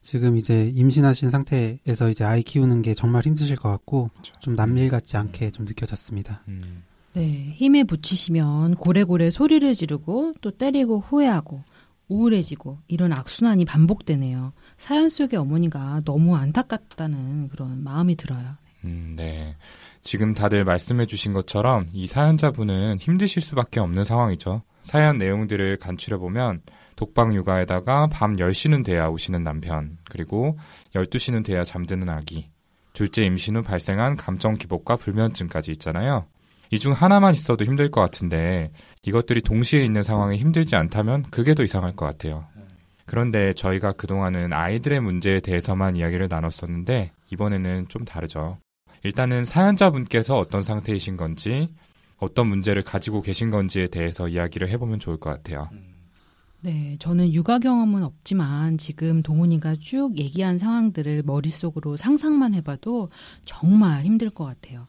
지금 0.01 0.38
이제 0.38 0.72
임신하신 0.75 1.32
상태에서 1.32 2.10
이제 2.12 2.24
아이 2.24 2.44
키우는 2.44 2.84
게 2.84 2.94
정말 2.94 3.24
힘드실 3.24 3.55
것 3.55 3.70
같고 3.70 4.12
그렇죠. 4.13 4.34
좀 4.39 4.55
남일 4.55 4.89
같지 4.89 5.17
않게 5.17 5.50
좀 5.51 5.65
느껴졌습니다. 5.65 6.44
음. 6.50 6.84
네, 7.15 7.53
힘에 7.55 7.86
부치시면 7.86 8.75
고래고래 8.75 9.29
소리를 9.29 9.74
지르고 9.74 10.34
또 10.41 10.51
때리고 10.51 11.00
후회하고 11.00 11.63
우울해지고 12.10 12.79
이런 12.89 13.13
악순환이 13.13 13.63
반복되네요. 13.63 14.51
사연 14.75 15.10
속의 15.10 15.39
어머니가 15.39 16.01
너무 16.03 16.36
안타깝다는 16.36 17.48
그런 17.48 17.84
마음이 17.84 18.15
들어요. 18.15 18.57
음, 18.84 19.13
네. 19.15 19.55
지금 20.01 20.34
다들 20.34 20.65
말씀해 20.65 21.05
주신 21.05 21.31
것처럼 21.31 21.88
이 21.93 22.05
사연자분은 22.05 22.98
힘드실 23.00 23.41
수밖에 23.41 23.79
없는 23.79 24.03
상황이죠. 24.03 24.62
사연 24.84 25.17
내용들을 25.17 25.77
간추려 25.77 26.19
보면 26.19 26.62
독방 26.98 27.34
육아에다가 27.34 28.07
밤 28.07 28.36
10시는 28.36 28.84
돼야 28.84 29.07
오시는 29.07 29.41
남편, 29.41 29.98
그리고 30.10 30.57
12시는 30.93 31.43
돼야 31.45 31.63
잠드는 31.63 32.10
아기, 32.10 32.50
둘째 32.93 33.24
임신 33.24 33.55
후 33.55 33.63
발생한 33.63 34.17
감정 34.17 34.53
기복과 34.53 34.98
불면증까지 34.98 35.72
있잖아요. 35.72 36.27
이 36.75 36.77
중 36.77 36.91
하나만 36.94 37.34
있어도 37.34 37.63
힘들 37.65 37.89
것 37.89 38.01
같은데 38.01 38.70
이것들이 39.03 39.41
동시에 39.41 39.84
있는 39.84 40.03
상황이 40.03 40.38
힘들지 40.38 40.75
않다면 40.75 41.24
그게 41.32 41.53
더 41.55 41.63
이상할 41.63 41.94
것 41.94 42.05
같아요. 42.05 42.46
그런데 43.05 43.53
저희가 43.53 43.94
그동안은 43.94 44.51
아이들의 44.51 45.00
문제에 45.00 45.39
대해서만 45.39 45.96
이야기를 45.96 46.27
나눴었는데 46.29 47.12
이번에는 47.32 47.88
좀 47.88 48.03
다르죠. 48.03 48.58
일단은 49.03 49.46
사연자분께서 49.46 50.38
어떤 50.38 50.63
상태이신 50.63 51.15
건지 51.15 51.70
어떤 52.17 52.48
문제를 52.48 52.84
가지고 52.84 53.22
계신 53.22 53.50
건지에 53.51 53.88
대해서 53.88 54.27
이야기를 54.27 54.67
해보면 54.70 55.00
좋을 55.00 55.17
것 55.17 55.29
같아요. 55.29 55.70
네, 56.62 56.96
저는 57.00 57.32
육아 57.32 57.60
경험은 57.60 58.03
없지만 58.03 58.79
지금 58.79 59.22
동훈이가 59.22 59.75
쭉 59.75 60.17
얘기한 60.17 60.58
상황들을 60.58 61.22
머릿속으로 61.24 61.96
상상만 61.96 62.55
해봐도 62.55 63.08
정말 63.46 64.03
힘들 64.03 64.32
것 64.32 64.46
같아요. 64.46 64.88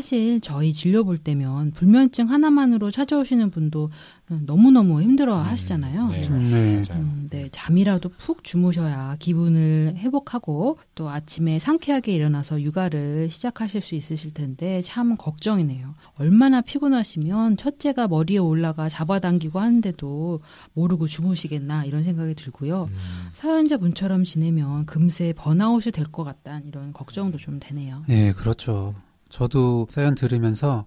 사실 0.00 0.42
저희 0.42 0.74
진료 0.74 1.04
볼 1.04 1.16
때면 1.16 1.70
불면증 1.70 2.28
하나만으로 2.28 2.90
찾아오시는 2.90 3.50
분도 3.50 3.88
너무너무 4.28 5.00
힘들어 5.00 5.38
음, 5.38 5.42
하시잖아요. 5.46 6.08
네, 6.10 6.20
네. 6.20 6.82
음, 6.90 7.28
네, 7.30 7.48
잠이라도 7.50 8.10
푹 8.10 8.44
주무셔야 8.44 9.16
기분을 9.18 9.94
회복하고 9.96 10.76
또 10.94 11.08
아침에 11.08 11.58
상쾌하게 11.58 12.12
일어나서 12.12 12.60
육아를 12.60 13.30
시작하실 13.30 13.80
수 13.80 13.94
있으실 13.94 14.34
텐데 14.34 14.82
참 14.82 15.16
걱정이네요. 15.16 15.94
얼마나 16.18 16.60
피곤하시면 16.60 17.56
첫째가 17.56 18.06
머리에 18.06 18.36
올라가 18.36 18.90
잡아당기고 18.90 19.60
하는데도 19.60 20.40
모르고 20.74 21.06
주무시겠나 21.06 21.86
이런 21.86 22.02
생각이 22.04 22.34
들고요. 22.34 22.90
음. 22.92 22.96
사연자 23.32 23.78
분처럼 23.78 24.24
지내면 24.24 24.84
금세 24.84 25.32
번아웃이 25.34 25.90
될 25.92 26.04
것 26.12 26.22
같다는 26.22 26.66
이런 26.68 26.92
걱정도 26.92 27.38
좀 27.38 27.58
되네요. 27.60 28.02
네, 28.08 28.34
그렇죠. 28.34 28.94
저도 29.28 29.86
사연 29.90 30.14
들으면서 30.14 30.86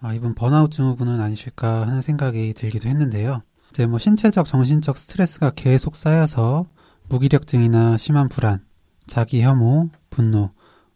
아, 0.00 0.14
이분 0.14 0.34
번아웃 0.34 0.70
증후군은 0.70 1.20
아니실까 1.20 1.82
하는 1.82 2.00
생각이 2.00 2.54
들기도 2.54 2.88
했는데요. 2.88 3.42
이제 3.70 3.86
뭐 3.86 3.98
신체적, 3.98 4.46
정신적 4.46 4.96
스트레스가 4.96 5.50
계속 5.50 5.94
쌓여서 5.94 6.66
무기력증이나 7.08 7.98
심한 7.98 8.28
불안, 8.28 8.64
자기 9.06 9.42
혐오, 9.42 9.90
분노, 10.08 10.50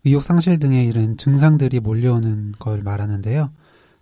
의욕 0.05 0.23
상실 0.23 0.59
등의 0.59 0.87
이런 0.87 1.17
증상들이 1.17 1.81
몰려오는 1.81 2.53
걸 2.59 2.83
말하는데요. 2.83 3.51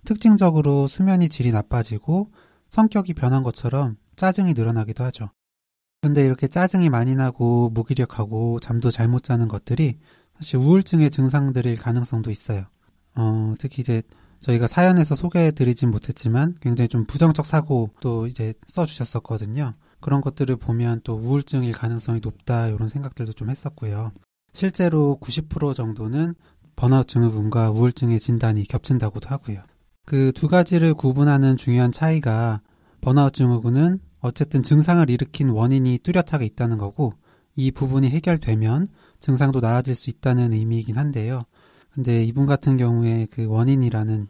특징적으로 0.05 0.87
수면이 0.89 1.29
질이 1.29 1.53
나빠지고 1.53 2.31
성격이 2.71 3.15
변한 3.15 3.43
것처럼 3.43 3.97
짜증이 4.17 4.55
늘어나기도 4.55 5.05
하죠. 5.05 5.31
근데 6.01 6.25
이렇게 6.25 6.49
짜증이 6.49 6.91
많이 6.91 7.15
나고 7.15 7.71
무기력하고 7.71 8.59
잠도 8.61 8.91
잘 8.91 9.09
못 9.09 9.23
자는 9.23 9.47
것들이 9.49 9.99
사실 10.37 10.57
우울증의 10.57 11.11
증상들일 11.11 11.77
가능성도 11.77 12.31
있어요. 12.31 12.67
어, 13.15 13.55
특히 13.59 13.83
이제 13.83 14.03
저희가 14.41 14.67
사연에서 14.67 15.15
소개해드리진 15.15 15.91
못했지만 15.91 16.57
굉장히 16.61 16.89
좀 16.89 17.05
부정적 17.05 17.47
사고도 17.47 18.27
이제 18.27 18.55
써주셨었거든요. 18.67 19.75
그런 20.01 20.21
것들을 20.21 20.57
보면 20.57 21.03
또 21.05 21.15
우울증일 21.15 21.73
가능성이 21.73 22.21
높다 22.23 22.69
이런 22.69 22.89
생각들도 22.89 23.33
좀 23.35 23.51
했었고요. 23.51 24.11
실제로 24.53 25.19
90% 25.21 25.75
정도는 25.75 26.35
번아웃 26.75 27.07
증후군과 27.07 27.71
우울증의 27.71 28.19
진단이 28.19 28.65
겹친다고도 28.65 29.29
하고요. 29.29 29.63
그 30.05 30.33
두 30.33 30.49
가지를 30.49 30.95
구분하는 30.95 31.57
중요한 31.57 31.93
차이가 31.93 32.61
번아웃 33.01 33.33
증후군은 33.33 34.01
어쨌든 34.21 34.63
증상을 34.63 35.09
일으킨 35.09 35.51
원인이 35.51 35.99
뚜렷하게 36.03 36.45
있다는 36.47 36.79
거고 36.79 37.13
이 37.55 37.71
부분이 37.71 38.09
해결되면 38.09 38.89
증상도 39.21 39.61
나아질 39.61 39.95
수 39.95 40.11
있다는 40.11 40.53
의미이긴 40.53 40.99
한데요. 40.99 41.45
근데 41.95 42.25
이분 42.25 42.47
같은 42.47 42.77
경우에 42.77 43.27
그 43.31 43.47
원인이라는 43.47 44.29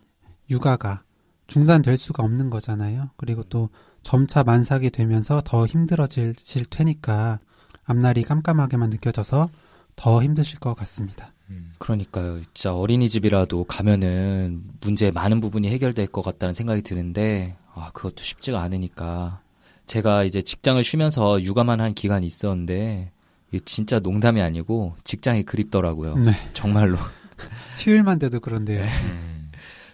육아가 0.50 1.02
중단될 1.47 1.97
수가 1.97 2.23
없는 2.25 2.50
거잖아요. 2.50 3.11
그리고 3.16 3.42
또 3.45 3.69
점차 4.02 4.42
만삭이 4.42 4.90
되면서 4.90 5.40
더 5.45 5.66
힘들어질 5.66 6.35
테니까 6.71 7.38
앞날이 7.85 8.23
깜깜하게만 8.23 8.90
느껴져서 8.90 9.49
더 9.95 10.23
힘드실 10.23 10.59
것 10.59 10.75
같습니다. 10.75 11.33
음, 11.50 11.73
그러니까요. 11.78 12.40
진짜 12.54 12.75
어린이집이라도 12.75 13.64
가면은 13.64 14.64
문제 14.81 15.11
많은 15.11 15.40
부분이 15.40 15.69
해결될 15.69 16.07
것 16.09 16.23
같다는 16.23 16.54
생각이 16.54 16.83
드는데 16.83 17.57
아 17.75 17.90
그것도 17.92 18.23
쉽지가 18.23 18.61
않으니까 18.61 19.40
제가 19.87 20.25
이제 20.25 20.42
직장을 20.42 20.83
쉬면서 20.83 21.42
육아만 21.42 21.81
한 21.81 21.95
기간이 21.95 22.26
있었는데 22.26 23.12
진짜 23.64 23.99
농담이 23.99 24.40
아니고 24.40 24.97
직장이 25.04 25.42
그립더라고요. 25.42 26.16
네. 26.16 26.33
정말로. 26.54 26.97
휴일만 27.79 28.19
돼도 28.19 28.41
그런데요. 28.41 28.83
네. 28.83 28.89
음. 29.05 29.51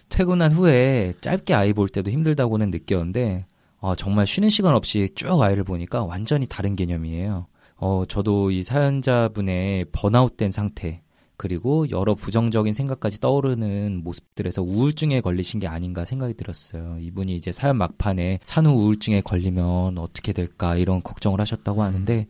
퇴근한 0.09 0.53
후에 0.53 1.15
짧게 1.21 1.55
아이 1.55 1.73
볼 1.73 1.89
때도 1.89 2.11
힘들다고는 2.11 2.71
느꼈는데 2.71 3.47
어, 3.79 3.95
정말 3.95 4.27
쉬는 4.27 4.49
시간 4.49 4.75
없이 4.75 5.09
쭉 5.15 5.41
아이를 5.41 5.65
보니까 5.65 6.05
완전히 6.05 6.47
다른 6.47 6.77
개념이에요. 6.77 7.47
어, 7.77 8.05
저도 8.09 8.51
이 8.51 8.63
사연자분의 8.63 9.87
번아웃된 9.93 10.51
상태 10.51 11.03
그리고 11.37 11.89
여러 11.91 12.17
부정적인 12.17 12.75
생각까지 12.75 13.21
떠오르는 13.21 14.03
모습들에서 14.03 14.63
우울증에 14.63 15.21
걸리신 15.21 15.61
게 15.61 15.69
아닌가 15.69 16.05
생각이 16.05 16.35
들었어요. 16.35 16.99
이분이 16.99 17.37
이제 17.37 17.53
사연 17.53 17.77
막판에 17.77 18.41
산후 18.43 18.73
우울증에 18.73 19.21
걸리면 19.21 19.99
어떻게 19.99 20.33
될까 20.33 20.75
이런 20.75 21.01
걱정을 21.01 21.41
하셨다고 21.41 21.85
하는데 21.85 22.27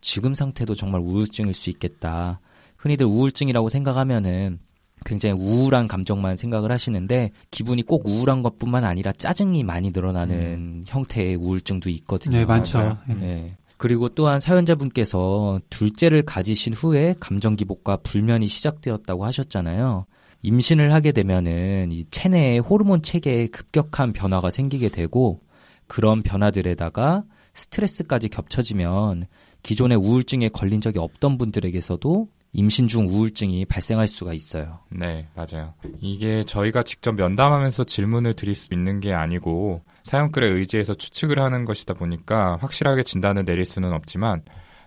지금 0.00 0.34
상태도 0.34 0.76
정말 0.76 1.00
우울증일 1.00 1.54
수 1.54 1.70
있겠다. 1.70 2.40
흔히들 2.82 3.06
우울증이라고 3.06 3.68
생각하면은 3.68 4.58
굉장히 5.04 5.40
우울한 5.40 5.86
감정만 5.86 6.34
생각을 6.36 6.72
하시는데 6.72 7.30
기분이 7.52 7.82
꼭 7.82 8.06
우울한 8.06 8.42
것뿐만 8.42 8.84
아니라 8.84 9.12
짜증이 9.12 9.62
많이 9.62 9.92
늘어나는 9.92 10.36
음. 10.36 10.84
형태의 10.86 11.36
우울증도 11.36 11.90
있거든요. 11.90 12.38
네, 12.38 12.44
많죠. 12.44 12.98
네. 13.06 13.14
네. 13.14 13.56
그리고 13.76 14.08
또한 14.08 14.40
사연자분께서 14.40 15.60
둘째를 15.70 16.22
가지신 16.22 16.72
후에 16.72 17.14
감정 17.20 17.54
기복과 17.54 17.98
불면이 17.98 18.48
시작되었다고 18.48 19.24
하셨잖아요. 19.26 20.06
임신을 20.42 20.92
하게 20.92 21.12
되면은 21.12 21.92
이 21.92 22.04
체내의 22.10 22.60
호르몬 22.60 23.02
체계에 23.02 23.46
급격한 23.46 24.12
변화가 24.12 24.50
생기게 24.50 24.88
되고 24.88 25.40
그런 25.86 26.22
변화들에다가 26.22 27.24
스트레스까지 27.54 28.28
겹쳐지면 28.28 29.26
기존의 29.62 29.98
우울증에 29.98 30.48
걸린 30.48 30.80
적이 30.80 30.98
없던 30.98 31.38
분들에게서도 31.38 32.28
임신 32.54 32.86
중 32.86 33.06
우울증이 33.08 33.64
발생할 33.64 34.06
수가 34.08 34.34
있어요. 34.34 34.80
네, 34.90 35.26
맞아요. 35.34 35.72
이게 36.00 36.44
저희가 36.44 36.82
직접 36.82 37.12
면담하면서 37.14 37.84
질문을 37.84 38.34
드릴 38.34 38.54
수 38.54 38.68
있는 38.72 39.00
게 39.00 39.14
아니고 39.14 39.82
사연글에 40.04 40.48
의지해서 40.48 40.92
추측을 40.94 41.38
하는 41.38 41.64
것이다 41.64 41.94
보니까 41.94 42.58
확실하게 42.60 43.04
진단을 43.04 43.44
내릴 43.46 43.64
수는 43.64 43.92
없지만 43.92 44.42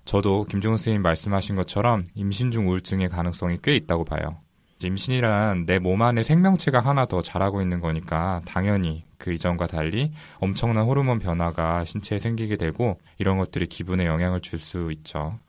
저도 0.06 0.44
김종훈 0.44 0.78
선생님 0.78 1.02
말씀하신 1.02 1.56
것처럼 1.56 2.04
임신 2.14 2.52
중 2.52 2.70
우울증의 2.70 3.10
가능성이 3.10 3.58
꽤 3.64 3.76
있다고 3.76 4.06
봐요. 4.06 4.38
임신이란 4.84 5.66
내 5.66 5.80
몸 5.80 6.02
안에 6.04 6.22
생명체가 6.22 6.80
하나 6.82 7.06
더 7.08 7.22
자라고 7.22 7.62
있는 7.62 7.80
거니까 7.80 8.42
당연히 8.46 9.06
그 9.18 9.34
이전과 9.34 9.66
달리 9.68 10.12
엄청난 10.40 10.86
호르몬 10.86 11.18
변화가 11.18 11.86
신체에 11.86 12.20
생기게 12.20 12.58
되고 12.58 13.00
이런 13.18 13.38
것들이 13.40 13.66
기분에 13.68 14.06
영향을 14.06 14.42
줄 14.42 14.60
수 14.60 14.92
있죠. 14.92 15.40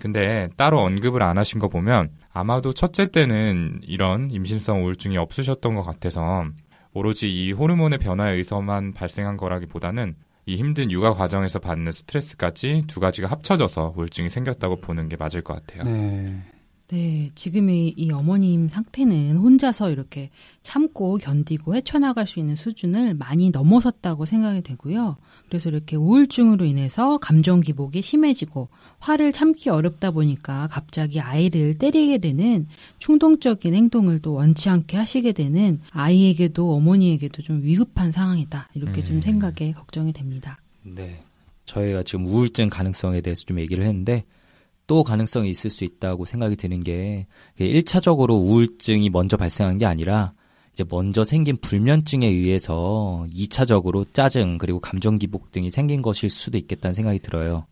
근데 0.00 0.48
따로 0.56 0.80
언급을 0.80 1.22
안 1.22 1.38
하신 1.38 1.60
거 1.60 1.68
보면 1.68 2.10
아마도 2.32 2.72
첫째 2.72 3.06
때는 3.06 3.80
이런 3.82 4.30
임신성 4.30 4.84
우울증이 4.84 5.16
없으셨던 5.16 5.74
것 5.74 5.82
같아서 5.82 6.44
오로지 6.92 7.30
이 7.30 7.52
호르몬의 7.52 7.98
변화에 7.98 8.32
의해서만 8.32 8.92
발생한 8.92 9.36
거라기보다는 9.36 10.14
이 10.46 10.56
힘든 10.56 10.90
육아 10.90 11.14
과정에서 11.14 11.58
받는 11.58 11.90
스트레스까지 11.90 12.84
두 12.86 13.00
가지가 13.00 13.28
합쳐져서 13.28 13.94
우울증이 13.96 14.28
생겼다고 14.28 14.76
보는 14.80 15.08
게 15.08 15.16
맞을 15.16 15.42
것 15.42 15.54
같아요. 15.54 15.84
네. 15.84 16.42
네, 16.88 17.30
지금의 17.34 17.94
이 17.96 18.10
어머님 18.10 18.68
상태는 18.68 19.38
혼자서 19.38 19.90
이렇게 19.90 20.30
참고 20.62 21.16
견디고 21.16 21.74
헤쳐나갈 21.74 22.26
수 22.26 22.38
있는 22.38 22.56
수준을 22.56 23.14
많이 23.14 23.50
넘어섰다고 23.50 24.26
생각이 24.26 24.62
되고요. 24.62 25.16
그래서 25.48 25.70
이렇게 25.70 25.96
우울증으로 25.96 26.64
인해서 26.66 27.16
감정 27.18 27.62
기복이 27.62 28.02
심해지고 28.02 28.68
화를 28.98 29.32
참기 29.32 29.70
어렵다 29.70 30.10
보니까 30.10 30.68
갑자기 30.70 31.20
아이를 31.20 31.78
때리게 31.78 32.18
되는 32.18 32.66
충동적인 32.98 33.74
행동을 33.74 34.20
또 34.20 34.34
원치 34.34 34.68
않게 34.68 34.96
하시게 34.96 35.32
되는 35.32 35.80
아이에게도 35.90 36.74
어머니에게도 36.74 37.42
좀 37.42 37.62
위급한 37.62 38.12
상황이다. 38.12 38.68
이렇게 38.74 39.00
음. 39.00 39.04
좀 39.04 39.20
생각에 39.22 39.72
걱정이 39.72 40.12
됩니다. 40.12 40.58
네. 40.82 41.22
저희가 41.64 42.02
지금 42.02 42.26
우울증 42.26 42.68
가능성에 42.68 43.22
대해서 43.22 43.44
좀 43.44 43.58
얘기를 43.58 43.84
했는데 43.84 44.24
또 44.86 45.04
가능성이 45.04 45.50
있을 45.50 45.70
수 45.70 45.84
있다고 45.84 46.24
생각이 46.24 46.56
드는 46.56 46.82
게 46.82 47.26
1차적으로 47.58 48.30
우울증이 48.30 49.10
먼저 49.10 49.36
발생한 49.36 49.78
게 49.78 49.86
아니라 49.86 50.32
이제 50.72 50.84
먼저 50.88 51.24
생긴 51.24 51.56
불면증에 51.56 52.26
의해서 52.26 53.26
2차적으로 53.32 54.12
짜증 54.12 54.58
그리고 54.58 54.80
감정 54.80 55.18
기복 55.18 55.52
등이 55.52 55.70
생긴 55.70 56.02
것일 56.02 56.30
수도 56.30 56.58
있겠다는 56.58 56.94
생각이 56.94 57.20
들어요. 57.20 57.66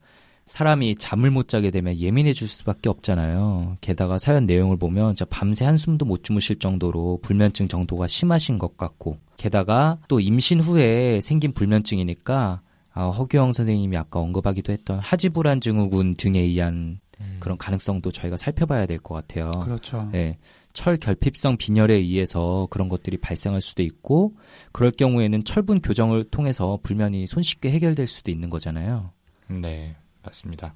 사람이 0.44 0.96
잠을 0.96 1.30
못 1.30 1.48
자게 1.48 1.70
되면 1.70 1.96
예민해질 1.96 2.48
수밖에 2.48 2.88
없잖아요. 2.88 3.76
게다가 3.80 4.18
사연 4.18 4.44
내용을 4.44 4.76
보면 4.76 5.14
밤새 5.30 5.64
한숨도 5.64 6.04
못 6.04 6.24
주무실 6.24 6.58
정도로 6.58 7.20
불면증 7.22 7.68
정도가 7.68 8.08
심하신 8.08 8.58
것 8.58 8.76
같고, 8.76 9.18
게다가 9.36 9.98
또 10.08 10.18
임신 10.18 10.60
후에 10.60 11.20
생긴 11.20 11.52
불면증이니까 11.52 12.60
아, 12.94 13.08
허규영 13.08 13.52
선생님이 13.52 13.96
아까 13.96 14.20
언급하기도 14.20 14.72
했던 14.72 14.98
하지불안 14.98 15.60
증후군 15.60 16.14
등에 16.14 16.40
의한 16.40 17.00
음. 17.20 17.36
그런 17.40 17.56
가능성도 17.58 18.10
저희가 18.10 18.36
살펴봐야 18.36 18.86
될 18.86 18.98
것 18.98 19.14
같아요. 19.14 19.50
그렇죠. 19.62 20.08
네. 20.12 20.38
철 20.74 20.96
결핍성 20.96 21.58
빈혈에 21.58 21.94
의해서 21.94 22.66
그런 22.70 22.88
것들이 22.88 23.18
발생할 23.18 23.60
수도 23.60 23.82
있고 23.82 24.34
그럴 24.72 24.90
경우에는 24.90 25.44
철분 25.44 25.80
교정을 25.82 26.24
통해서 26.24 26.78
불면이 26.82 27.26
손쉽게 27.26 27.70
해결될 27.70 28.06
수도 28.06 28.30
있는 28.30 28.48
거잖아요. 28.48 29.10
네, 29.48 29.96
맞습니다. 30.24 30.74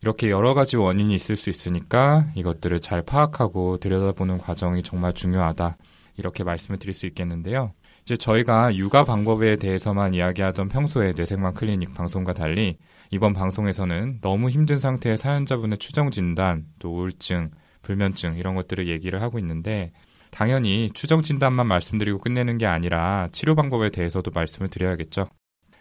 이렇게 0.00 0.30
여러 0.30 0.54
가지 0.54 0.76
원인이 0.78 1.14
있을 1.14 1.36
수 1.36 1.50
있으니까 1.50 2.30
이것들을 2.34 2.80
잘 2.80 3.02
파악하고 3.02 3.78
들여다보는 3.78 4.38
과정이 4.38 4.82
정말 4.82 5.12
중요하다. 5.12 5.76
이렇게 6.16 6.42
말씀을 6.44 6.78
드릴 6.78 6.94
수 6.94 7.06
있겠는데요. 7.06 7.72
이제 8.04 8.18
저희가 8.18 8.76
육아 8.76 9.04
방법에 9.04 9.56
대해서만 9.56 10.12
이야기하던 10.12 10.68
평소에 10.68 11.14
뇌생맘 11.16 11.54
클리닉 11.54 11.94
방송과 11.94 12.34
달리 12.34 12.76
이번 13.10 13.32
방송에서는 13.32 14.18
너무 14.20 14.50
힘든 14.50 14.78
상태의 14.78 15.16
사연자분의 15.16 15.78
추정 15.78 16.10
진단, 16.10 16.66
또 16.78 16.94
우울증, 16.94 17.50
불면증 17.80 18.34
이런 18.36 18.54
것들을 18.56 18.88
얘기를 18.88 19.22
하고 19.22 19.38
있는데 19.38 19.92
당연히 20.30 20.90
추정 20.92 21.22
진단만 21.22 21.66
말씀드리고 21.66 22.18
끝내는 22.18 22.58
게 22.58 22.66
아니라 22.66 23.28
치료 23.32 23.54
방법에 23.54 23.88
대해서도 23.88 24.32
말씀을 24.34 24.68
드려야겠죠. 24.68 25.26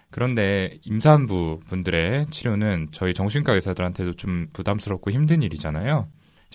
그런데 0.09 0.77
임산부 0.85 1.61
분들의 1.67 2.27
치료는 2.29 2.89
저희 2.91 3.13
정신과 3.13 3.53
의사들한테도 3.53 4.13
좀 4.13 4.47
부담스럽고 4.53 5.11
힘든 5.11 5.41
일이잖아요. 5.41 6.07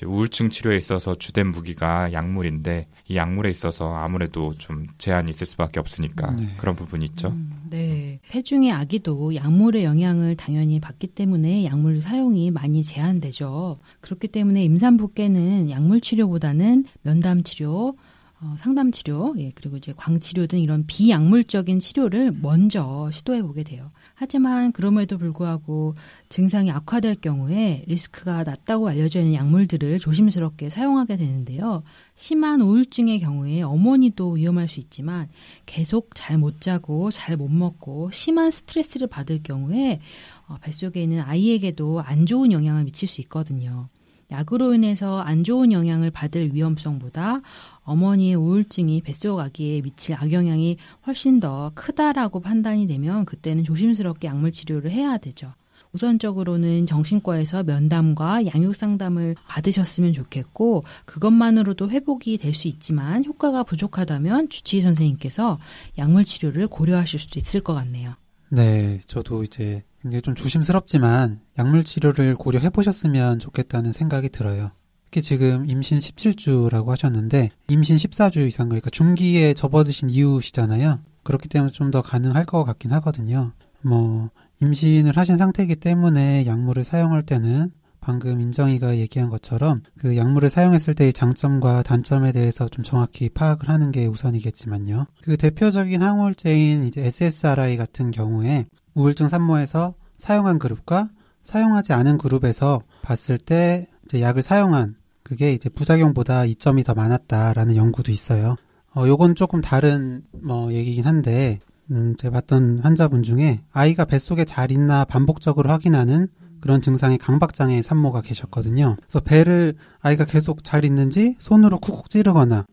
우울증 0.07 0.51
치료에 0.51 0.77
있어서 0.77 1.15
주된 1.15 1.51
무기가 1.51 2.13
약물인데 2.13 2.87
이 3.09 3.17
약물에 3.17 3.51
있어서 3.51 3.95
아무래도 3.95 4.55
좀 4.59 4.87
제한이 4.99 5.31
있을 5.31 5.47
수밖에 5.47 5.81
없으니까 5.81 6.33
네. 6.33 6.55
그런 6.59 6.77
부분이 6.77 7.05
있죠. 7.07 7.29
음, 7.29 7.51
네. 7.71 8.21
폐중의 8.29 8.73
아기도 8.73 9.35
약물의 9.35 9.85
영향을 9.85 10.37
당연히 10.37 10.81
받기 10.81 11.09
때문에 11.09 11.65
약물 11.65 12.01
사용이 12.01 12.51
많이 12.51 12.83
제한되죠. 12.83 13.77
그렇기 14.01 14.29
때문에 14.29 14.63
임산부께는 14.65 15.71
약물 15.71 16.01
치료보다는 16.01 16.85
면담 17.03 17.43
치료, 17.43 17.97
어, 18.41 18.55
상담 18.59 18.93
치료, 18.93 19.35
예, 19.39 19.51
그리고 19.55 19.77
이제 19.77 19.93
광치료 19.97 20.47
등 20.47 20.61
이런 20.61 20.87
비약물적인 20.87 21.81
치료를 21.81 22.33
먼저 22.41 23.11
시도해 23.13 23.43
보게 23.43 23.65
돼요. 23.65 23.89
하지만 24.21 24.73
그럼에도 24.73 25.17
불구하고 25.17 25.95
증상이 26.29 26.73
악화될 26.73 27.21
경우에 27.21 27.85
리스크가 27.87 28.43
낮다고 28.43 28.89
알려져 28.89 29.21
있는 29.21 29.35
약물들을 29.35 30.01
조심스럽게 30.01 30.71
사용하게 30.71 31.17
되는데요. 31.17 31.85
심한 32.17 32.61
우울증의 32.61 33.21
경우에 33.21 33.63
어머니도 33.63 34.33
위험할 34.33 34.69
수 34.69 34.81
있지만 34.81 35.29
계속 35.67 36.11
잘 36.17 36.37
못 36.37 36.61
자고 36.61 37.13
잘 37.13 37.37
못 37.37 37.49
먹고 37.49 38.11
심한 38.11 38.51
스트레스를 38.51 39.07
받을 39.07 39.41
경우에 39.43 40.01
어, 40.49 40.57
뱃속에 40.61 41.01
있는 41.01 41.21
아이에게도 41.21 42.01
안 42.01 42.27
좋은 42.27 42.51
영향을 42.51 42.85
미칠 42.85 43.07
수 43.09 43.21
있거든요. 43.21 43.89
약으로 44.31 44.75
인해서 44.75 45.21
안 45.21 45.43
좋은 45.45 45.73
영향을 45.73 46.11
받을 46.11 46.55
위험성보다 46.55 47.41
어머니의 47.83 48.35
우울증이 48.35 49.01
뱃속 49.03 49.41
아기에 49.41 49.81
미칠 49.81 50.15
악영향이 50.15 50.77
훨씬 51.07 51.41
더 51.41 51.73
크다라고 51.75 52.41
판단이 52.41 52.87
되면 52.87 53.25
그때는 53.25 53.65
조심스럽게 53.65 54.29
약물 54.29 54.53
치료를 54.53 54.91
해야 54.91 55.17
되죠. 55.17 55.55
우선적으로는 55.93 56.85
정신과에서 56.87 57.63
면담과 57.63 58.45
양육 58.47 58.75
상담을 58.77 59.35
받으셨으면 59.47 60.13
좋겠고 60.13 60.85
그것만으로도 61.07 61.89
회복이 61.89 62.37
될 62.37 62.55
수 62.55 62.69
있지만 62.69 63.25
효과가 63.25 63.63
부족하다면 63.63 64.51
주치의 64.51 64.83
선생님께서 64.83 65.59
약물 65.97 66.27
치료를 66.27 66.67
고려하실 66.69 67.19
수도 67.21 67.39
있을 67.39 67.61
것 67.61 67.73
같네요. 67.75 68.15
네, 68.51 69.01
저도 69.07 69.45
이제 69.45 69.83
굉장히 70.03 70.23
좀 70.23 70.35
조심스럽지만 70.35 71.41
약물 71.59 71.85
치료를 71.85 72.35
고려해 72.37 72.71
보셨으면 72.71 73.39
좋겠다는 73.39 73.93
생각이 73.93 74.29
들어요. 74.29 74.71
특히 75.07 75.23
지금 75.23 75.69
임신 75.69 75.99
17주라고 75.99 76.89
하셨는데 76.89 77.51
임신 77.69 77.97
14주 77.97 78.47
이상 78.47 78.69
그러니까 78.69 78.91
중기에 78.91 79.55
접어드신 79.55 80.11
이유시잖아요. 80.11 81.01
그렇기 81.25 81.49
때문에 81.49 81.73
좀 81.73 81.91
더 81.91 82.03
가능할 82.03 82.45
것 82.45 82.65
같긴 82.65 82.93
하거든요. 82.93 83.53
뭐 83.83 84.31
임신을 84.61 85.17
하신 85.17 85.39
상태이기 85.39 85.77
때문에 85.77 86.47
약물을 86.47 86.85
사용할 86.85 87.23
때는 87.23 87.71
방금 88.01 88.41
인정이가 88.41 88.97
얘기한 88.99 89.29
것처럼 89.29 89.83
그 89.99 90.17
약물을 90.17 90.51
사용했을 90.51 90.95
때의 90.95 91.13
장점과 91.13 91.83
단점에 91.83 92.33
대해서 92.33 92.69
좀 92.69 92.85
정확히 92.85 93.29
파악을 93.29 93.69
하는 93.69 93.91
게 93.91 94.07
우선이겠지만요. 94.07 95.07
그 95.23 95.37
대표적인 95.37 96.03
항우울제인 96.03 96.85
이제 96.85 97.05
SSRI 97.07 97.77
같은 97.77 98.11
경우에 98.11 98.67
우울증 98.99 99.29
산모에서 99.29 99.95
사용한 100.19 100.59
그룹과 100.59 101.09
사용하지 101.45 101.93
않은 101.93 102.19
그룹에서 102.19 102.83
봤을 103.03 103.39
때 103.39 103.87
이제 104.05 104.21
약을 104.21 104.43
사용한 104.43 104.97
그게 105.23 105.53
이제 105.53 105.69
부작용보다 105.69 106.45
이점이 106.45 106.83
더 106.83 106.95
많았다라는 106.95 107.77
연구도 107.77 108.11
있어요. 108.11 108.57
어, 108.97 109.07
요건 109.07 109.37
조금 109.37 109.61
다른 109.61 110.23
뭐 110.33 110.73
얘기긴 110.73 111.05
한데 111.05 111.61
음, 111.93 112.17
제가 112.17 112.41
봤던 112.41 112.81
환자분 112.81 113.23
중에 113.23 113.61
아이가 113.73 114.05
뱃속에 114.05 114.45
잘 114.45 114.73
있나 114.73 115.05
반복적으로 115.05 115.71
확인하는 115.71 116.27
그런 116.61 116.81
증상의 116.81 117.19
강박장애 117.19 117.81
산모가 117.83 118.23
계셨거든요. 118.23 118.97
그래서 118.99 119.21
배를 119.21 119.77
아이가 120.01 120.25
계속 120.25 120.65
잘 120.65 120.85
있는지 120.85 121.37
손으로 121.39 121.79
쿡쿡 121.79 122.11
찌르거나 122.11 122.67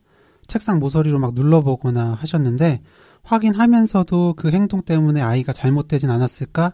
책상 0.48 0.80
모서리로 0.80 1.20
막 1.20 1.36
눌러보거나 1.36 2.16
하셨는데 2.16 2.82
확인하면서도 3.26 4.36
그 4.38 4.52
행동 4.52 4.82
때문에 4.82 5.22
아이가 5.22 5.52
잘못되진 5.52 6.10
않았을까? 6.10 6.74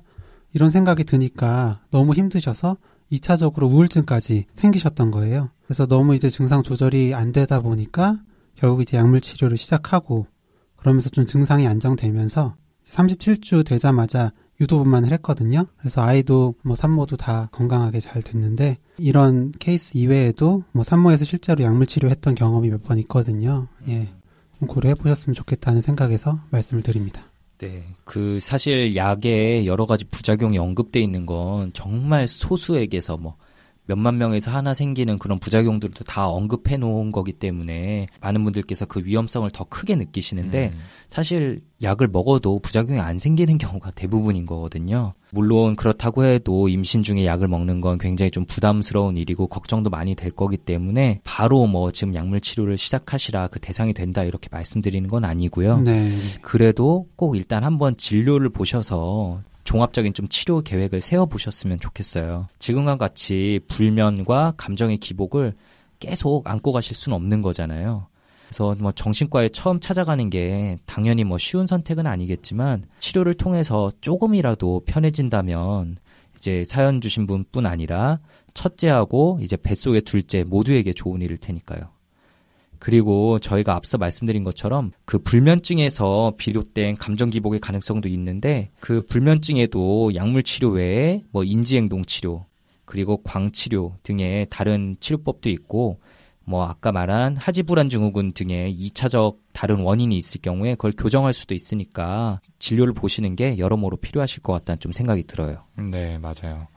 이런 0.54 0.70
생각이 0.70 1.06
드니까 1.06 1.80
너무 1.92 2.14
힘드셔서 2.14 2.78
2차적으로 3.12 3.72
우울증까지 3.72 4.46
생기셨던 4.54 5.12
거예요. 5.12 5.50
그래서 5.66 5.86
너무 5.86 6.16
이제 6.16 6.30
증상 6.30 6.62
조절이 6.64 7.14
안 7.14 7.32
되다 7.32 7.62
보니까 7.62 8.20
결국 8.56 8.82
이제 8.82 8.98
약물 8.98 9.22
치료를 9.22 9.58
시작하고 9.58 10.28
그러면서 10.76 11.10
좀 11.10 11.26
증상이 11.26 11.68
안정되면서 11.68 12.56
37주 12.86 13.66
되자마자 13.66 14.32
유도분만을 14.60 15.12
했거든요. 15.14 15.66
그래서 15.78 16.02
아이도 16.02 16.56
뭐 16.64 16.76
산모도 16.76 17.18
다 17.18 17.50
건강하게 17.52 18.00
잘 18.00 18.22
됐는데 18.22 18.78
이런 18.98 19.52
케이스 19.58 19.98
이외에도 19.98 20.64
뭐 20.72 20.84
산모에서 20.84 21.26
실제로 21.26 21.64
약물 21.64 21.88
치료했던 21.88 22.36
경험이 22.36 22.70
몇 22.70 22.84
번 22.84 22.98
있거든요. 23.00 23.68
예. 23.88 24.10
좀 24.62 24.68
고려해 24.68 24.94
보셨으면 24.94 25.34
좋겠다는 25.34 25.82
생각에서 25.82 26.40
말씀을 26.52 26.84
드립니다. 26.84 27.24
네. 27.58 27.84
그 28.06 28.40
사실 28.40 28.96
약에 28.96 29.66
여러 29.66 29.88
가지 29.88 30.06
부작용이 30.06 30.60
언급돼 30.60 31.00
있는 31.00 31.26
건 31.26 31.72
정말 31.74 32.28
소수에게서 32.28 33.18
뭐 33.18 33.38
몇만 33.92 34.18
명에서 34.18 34.52
하나 34.52 34.74
생기는 34.74 35.20
그런 35.20 35.38
부작용들도 35.38 36.06
다 36.06 36.28
언급해 36.28 36.78
놓은 36.78 37.12
거기 37.12 37.34
때문에 37.34 38.08
많은 38.22 38.42
분들께서 38.46 38.86
그 38.86 39.02
위험성을 39.04 39.50
더 39.52 39.66
크게 39.66 39.96
느끼시는데 39.96 40.72
음. 40.74 40.80
사실 41.10 41.62
약을 41.84 42.08
먹어도 42.08 42.60
부작용이 42.60 43.02
안 43.02 43.20
생기는 43.20 43.58
경우가 43.60 43.92
대부분인 43.92 44.46
거거든요. 44.46 45.14
물론 45.32 45.76
그렇다고 45.76 46.24
해도 46.24 46.70
임신 46.70 47.04
중에 47.04 47.26
약을 47.26 47.50
먹는 47.50 47.82
건 47.82 47.98
굉장히 47.98 48.32
좀 48.32 48.46
부담스러운 48.46 49.18
일이고 49.18 49.48
걱정도 49.48 49.90
많이 49.90 50.16
될 50.16 50.32
거기 50.32 50.56
때문에 50.56 51.20
바로 51.26 51.68
뭐 51.68 51.92
지금 51.92 52.16
약물 52.16 52.40
치료를 52.40 52.78
시작하시라 52.78 53.48
그 53.48 53.60
대상이 53.60 53.94
된다 53.94 54.24
이렇게 54.24 54.48
말씀드리는 54.52 55.10
건 55.10 55.26
아니고요. 55.26 55.82
네. 55.82 56.12
그래도 56.42 57.08
꼭 57.18 57.36
일단 57.36 57.66
한번 57.66 57.98
진료를 57.98 58.50
보셔서 58.50 59.42
종합적인 59.64 60.14
좀 60.14 60.28
치료 60.28 60.62
계획을 60.62 61.02
세워 61.02 61.26
보셨으면 61.26 61.80
좋겠어요. 61.80 62.48
지금과 62.60 62.98
같이 62.98 63.60
불면과 63.68 64.54
감정의 64.58 64.98
기복을 64.98 65.54
계속 66.00 66.50
안고 66.50 66.72
가실 66.72 66.96
수는 66.96 67.16
없는 67.16 67.42
거잖아요. 67.42 68.08
그래서 68.48 68.76
뭐 68.80 68.92
정신과에 68.92 69.50
처음 69.50 69.80
찾아가는 69.80 70.30
게 70.30 70.78
당연히 70.86 71.24
뭐 71.24 71.38
쉬운 71.38 71.68
선택은 71.68 72.06
아니겠지만 72.06 72.84
치료를 73.00 73.36
통해서 73.36 73.92
조금이라도 74.02 74.82
편해진다면 74.86 75.98
이제 76.38 76.66
사연 76.68 77.00
주신 77.00 77.28
분뿐 77.28 77.66
아니라 77.66 78.20
첫째하고 78.54 79.40
이제 79.42 79.56
뱃속의 79.56 80.02
둘째 80.02 80.44
모두에게 80.44 80.92
좋은 80.92 81.22
일일 81.22 81.38
테니까요. 81.38 81.82
그리고 82.82 83.38
저희가 83.38 83.76
앞서 83.76 84.00
말씀드린 84.00 84.44
것처럼 84.44 84.92
그 85.06 85.20
불면증에서 85.20 86.34
비롯된 86.36 86.98
감정 86.98 87.30
기복의 87.30 87.60
가능성도 87.60 88.10
있는데 88.10 88.72
그 88.80 89.02
불면증에도 89.08 90.16
약물 90.16 90.42
치료 90.42 90.70
외에 90.70 91.22
뭐 91.32 91.44
인지행동 91.44 92.06
치료 92.06 92.48
그리고 92.86 93.22
광치료 93.22 93.98
등의 94.02 94.48
다른 94.50 94.96
치료법도 95.00 95.50
있고 95.50 96.00
뭐 96.44 96.66
아까 96.66 96.92
말한 96.92 97.38
하지불안 97.38 97.88
증후군 97.88 98.34
등의 98.34 98.76
2차적 98.76 99.38
다른 99.54 99.82
원인이 99.82 100.18
있을 100.18 100.42
경우에 100.42 100.72
그걸 100.72 100.92
교정할 100.98 101.34
수도 101.34 101.54
있으니까 101.54 102.42
진료를 102.58 102.94
보시는 102.94 103.36
게 103.36 103.60
여러모로 103.60 103.98
필요하실 103.98 104.42
것 104.42 104.54
같다는 104.54 104.80
좀 104.80 104.92
생각이 104.92 105.26
들어요. 105.26 105.66
네, 105.78 106.18
맞아요. 106.18 106.68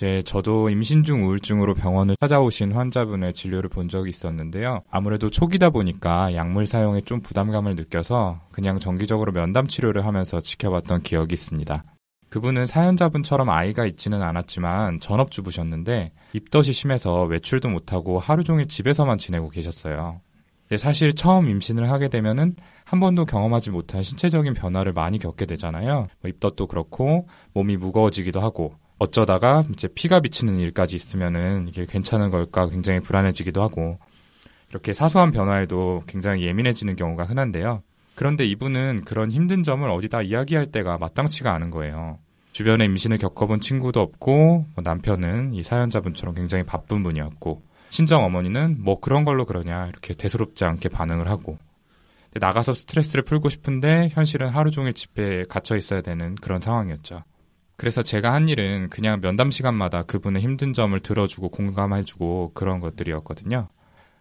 이제 0.00 0.22
저도 0.22 0.70
임신 0.70 1.04
중 1.04 1.26
우울증으로 1.26 1.74
병원을 1.74 2.16
찾아오신 2.18 2.72
환자분의 2.72 3.34
진료를 3.34 3.68
본 3.68 3.90
적이 3.90 4.08
있었는데요. 4.08 4.80
아무래도 4.90 5.28
초기다 5.28 5.68
보니까 5.68 6.34
약물 6.34 6.66
사용에 6.66 7.02
좀 7.02 7.20
부담감을 7.20 7.74
느껴서 7.74 8.40
그냥 8.50 8.78
정기적으로 8.78 9.30
면담 9.32 9.66
치료를 9.66 10.06
하면서 10.06 10.40
지켜봤던 10.40 11.02
기억이 11.02 11.34
있습니다. 11.34 11.84
그분은 12.30 12.64
사연자분처럼 12.64 13.50
아이가 13.50 13.84
있지는 13.84 14.22
않았지만 14.22 15.00
전업주부셨는데 15.00 16.12
입덧이 16.32 16.72
심해서 16.72 17.24
외출도 17.24 17.68
못하고 17.68 18.18
하루 18.18 18.42
종일 18.42 18.68
집에서만 18.68 19.18
지내고 19.18 19.50
계셨어요. 19.50 20.22
사실 20.78 21.12
처음 21.12 21.50
임신을 21.50 21.90
하게 21.90 22.08
되면은 22.08 22.56
한 22.86 23.00
번도 23.00 23.26
경험하지 23.26 23.70
못한 23.70 24.02
신체적인 24.02 24.54
변화를 24.54 24.94
많이 24.94 25.18
겪게 25.18 25.44
되잖아요. 25.44 26.08
뭐 26.22 26.30
입덧도 26.30 26.68
그렇고 26.68 27.28
몸이 27.52 27.76
무거워지기도 27.76 28.40
하고 28.40 28.72
어쩌다가 29.00 29.64
이제 29.72 29.88
피가 29.88 30.20
비치는 30.20 30.58
일까지 30.58 30.94
있으면은 30.94 31.66
이게 31.68 31.86
괜찮은 31.86 32.30
걸까 32.30 32.68
굉장히 32.68 33.00
불안해지기도 33.00 33.62
하고 33.62 33.98
이렇게 34.68 34.92
사소한 34.92 35.30
변화에도 35.32 36.04
굉장히 36.06 36.44
예민해지는 36.44 36.96
경우가 36.96 37.24
흔한데요. 37.24 37.82
그런데 38.14 38.44
이분은 38.44 39.04
그런 39.06 39.30
힘든 39.30 39.62
점을 39.62 39.88
어디다 39.88 40.20
이야기할 40.20 40.66
때가 40.66 40.98
마땅치가 40.98 41.52
않은 41.54 41.70
거예요. 41.70 42.18
주변에 42.52 42.84
임신을 42.84 43.16
겪어본 43.16 43.60
친구도 43.60 44.00
없고 44.00 44.66
뭐 44.74 44.82
남편은 44.84 45.54
이 45.54 45.62
사연자분처럼 45.62 46.34
굉장히 46.34 46.64
바쁜 46.64 47.02
분이었고 47.02 47.62
친정 47.88 48.22
어머니는 48.22 48.76
뭐 48.80 49.00
그런 49.00 49.24
걸로 49.24 49.46
그러냐 49.46 49.86
이렇게 49.86 50.12
대수롭지 50.12 50.66
않게 50.66 50.90
반응을 50.90 51.28
하고 51.28 51.56
나가서 52.34 52.74
스트레스를 52.74 53.24
풀고 53.24 53.48
싶은데 53.48 54.10
현실은 54.12 54.50
하루 54.50 54.70
종일 54.70 54.92
집에 54.92 55.44
갇혀 55.48 55.76
있어야 55.76 56.02
되는 56.02 56.34
그런 56.34 56.60
상황이었죠. 56.60 57.24
그래서 57.80 58.02
제가 58.02 58.34
한 58.34 58.46
일은 58.46 58.90
그냥 58.90 59.22
면담 59.22 59.50
시간마다 59.50 60.02
그분의 60.02 60.42
힘든 60.42 60.74
점을 60.74 61.00
들어주고 61.00 61.48
공감해주고 61.48 62.52
그런 62.52 62.78
것들이었거든요. 62.78 63.68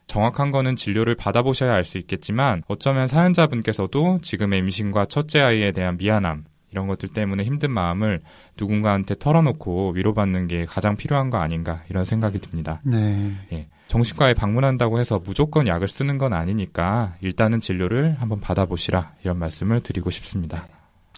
정확한 0.07 0.51
거는 0.51 0.77
진료를 0.77 1.15
받아보셔야 1.15 1.73
알 1.73 1.83
수 1.83 1.97
있겠지만 1.97 2.63
어쩌면 2.69 3.09
사연자분께서도 3.09 4.19
지금의 4.21 4.59
임신과 4.59 5.07
첫째 5.07 5.41
아이에 5.41 5.73
대한 5.73 5.97
미안함, 5.97 6.45
이런 6.71 6.87
것들 6.87 7.09
때문에 7.09 7.43
힘든 7.43 7.71
마음을 7.71 8.21
누군가한테 8.57 9.15
털어놓고 9.19 9.91
위로받는 9.91 10.47
게 10.47 10.63
가장 10.63 10.95
필요한 10.95 11.29
거 11.29 11.39
아닌가 11.39 11.83
이런 11.89 12.05
생각이 12.05 12.39
듭니다. 12.39 12.79
네. 12.85 13.33
예. 13.51 13.67
정신과에 13.87 14.35
방문한다고 14.35 14.99
해서 14.99 15.19
무조건 15.21 15.67
약을 15.67 15.89
쓰는 15.89 16.17
건 16.17 16.31
아니니까 16.31 17.17
일단은 17.19 17.59
진료를 17.59 18.15
한번 18.21 18.39
받아보시라 18.39 19.15
이런 19.23 19.37
말씀을 19.37 19.81
드리고 19.81 20.11
싶습니다. 20.11 20.65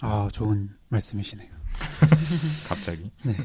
아, 0.01 0.27
좋은 0.31 0.69
말씀이시네요. 0.89 1.60
갑자기. 2.67 3.11
네. 3.23 3.35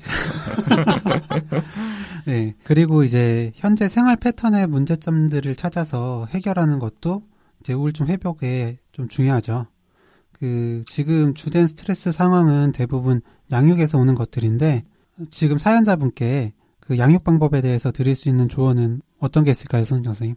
네. 2.27 2.55
그리고 2.64 3.03
이제 3.03 3.53
현재 3.55 3.88
생활 3.88 4.16
패턴의 4.16 4.66
문제점들을 4.66 5.55
찾아서 5.57 6.27
해결하는 6.31 6.79
것도 6.79 7.22
이제 7.61 7.72
우울증 7.72 8.07
회복에 8.07 8.79
좀 8.92 9.09
중요하죠. 9.09 9.66
그 10.33 10.83
지금 10.87 11.35
주된 11.35 11.66
스트레스 11.66 12.12
상황은 12.12 12.72
대부분 12.72 13.22
양육에서 13.51 13.99
오는 13.99 14.14
것들인데 14.14 14.85
지금 15.31 15.59
사연자분께 15.59 16.53
그 16.81 16.99
양육 16.99 17.25
방법에 17.25 17.62
대해서 17.62 17.90
드릴 17.90 18.14
수 18.14 18.29
있는 18.29 18.49
조언은 18.49 19.01
어떤 19.18 19.44
게 19.44 19.51
있을까요, 19.51 19.85
손정 19.85 20.12
선생님? 20.12 20.37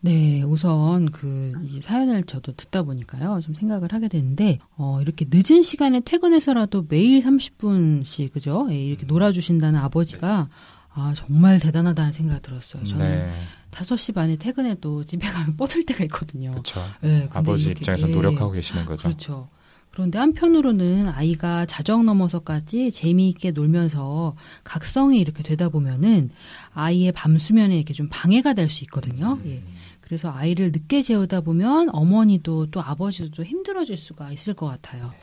네, 0.00 0.42
우선 0.42 1.10
그 1.10 1.52
이 1.64 1.80
사연을 1.80 2.24
저도 2.24 2.52
듣다 2.52 2.82
보니까요, 2.84 3.40
좀 3.42 3.54
생각을 3.54 3.92
하게 3.92 4.08
되는데, 4.08 4.58
어, 4.76 4.98
이렇게 5.00 5.26
늦은 5.28 5.62
시간에 5.62 6.00
퇴근해서라도 6.00 6.86
매일 6.88 7.20
30분씩, 7.22 8.32
그죠? 8.32 8.66
예, 8.70 8.76
이렇게 8.76 9.04
놀아 9.06 9.32
주신다는 9.32 9.80
아버지가, 9.80 10.48
아, 10.92 11.12
정말 11.16 11.58
대단하다는 11.58 12.12
생각이 12.12 12.40
들었어요. 12.42 12.84
저는 12.84 13.04
네. 13.26 13.32
5시 13.70 14.14
반에 14.14 14.36
퇴근해도 14.36 15.04
집에 15.04 15.28
가면 15.28 15.56
뻗을 15.58 15.84
때가 15.84 16.04
있거든요. 16.04 16.52
그렇죠. 16.52 16.82
네, 17.02 17.28
아버지 17.32 17.70
입장에서 17.70 18.08
예, 18.08 18.12
노력하고 18.12 18.52
계시는 18.52 18.86
거죠. 18.86 19.08
그렇죠. 19.08 19.48
그런데 19.96 20.18
한편으로는 20.18 21.08
아이가 21.08 21.64
자정 21.64 22.04
넘어서까지 22.04 22.90
재미있게 22.90 23.52
놀면서 23.52 24.36
각성이 24.62 25.18
이렇게 25.20 25.42
되다 25.42 25.70
보면은 25.70 26.28
아이의 26.74 27.12
밤 27.12 27.38
수면에 27.38 27.74
이렇게 27.76 27.94
좀 27.94 28.06
방해가 28.10 28.52
될 28.52 28.68
수 28.68 28.84
있거든요. 28.84 29.38
음. 29.42 29.50
예. 29.50 29.62
그래서 30.02 30.30
아이를 30.30 30.70
늦게 30.70 31.00
재우다 31.00 31.40
보면 31.40 31.88
어머니도 31.94 32.66
또 32.72 32.82
아버지도 32.82 33.42
힘들어질 33.42 33.96
수가 33.96 34.32
있을 34.32 34.52
것 34.52 34.66
같아요. 34.66 35.14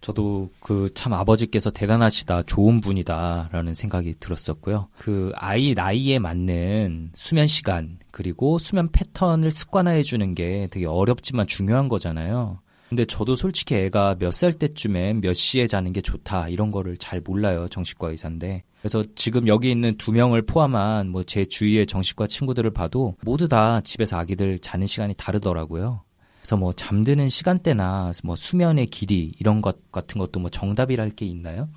저도 0.00 0.50
그 0.60 0.88
참 0.94 1.12
아버지께서 1.12 1.70
대단하시다, 1.70 2.44
좋은 2.44 2.80
분이다라는 2.80 3.74
생각이 3.74 4.14
들었었고요. 4.18 4.88
그 4.96 5.30
아이 5.34 5.74
나이에 5.74 6.18
맞는 6.20 7.10
수면 7.12 7.46
시간, 7.46 7.98
그리고 8.12 8.56
수면 8.58 8.88
패턴을 8.90 9.50
습관화해 9.50 10.04
주는 10.04 10.34
게 10.34 10.68
되게 10.70 10.86
어렵지만 10.86 11.46
중요한 11.46 11.90
거잖아요. 11.90 12.60
근데 12.88 13.04
저도 13.04 13.36
솔직히 13.36 13.74
애가 13.74 14.16
몇 14.18 14.30
살 14.32 14.52
때쯤엔 14.52 15.20
몇 15.20 15.34
시에 15.34 15.66
자는 15.66 15.92
게 15.92 16.00
좋다 16.00 16.48
이런 16.48 16.70
거를 16.70 16.96
잘 16.96 17.20
몰라요 17.20 17.68
정신과 17.68 18.10
의사인데 18.10 18.62
그래서 18.80 19.04
지금 19.14 19.46
여기 19.48 19.70
있는 19.70 19.96
두 19.98 20.12
명을 20.12 20.42
포함한 20.42 21.08
뭐 21.10 21.22
제 21.24 21.44
주위의 21.44 21.86
정신과 21.86 22.26
친구들을 22.28 22.70
봐도 22.70 23.14
모두 23.22 23.48
다 23.48 23.80
집에서 23.82 24.16
아기들 24.18 24.58
자는 24.60 24.86
시간이 24.86 25.14
다르더라고요. 25.18 26.02
그래서 26.40 26.56
뭐 26.56 26.72
잠드는 26.72 27.28
시간대나 27.28 28.12
뭐 28.24 28.36
수면의 28.36 28.86
길이 28.86 29.34
이런 29.38 29.60
것 29.60 29.90
같은 29.92 30.18
것도 30.18 30.40
뭐 30.40 30.48
정답이랄 30.48 31.10
게 31.10 31.26
있나요? 31.26 31.68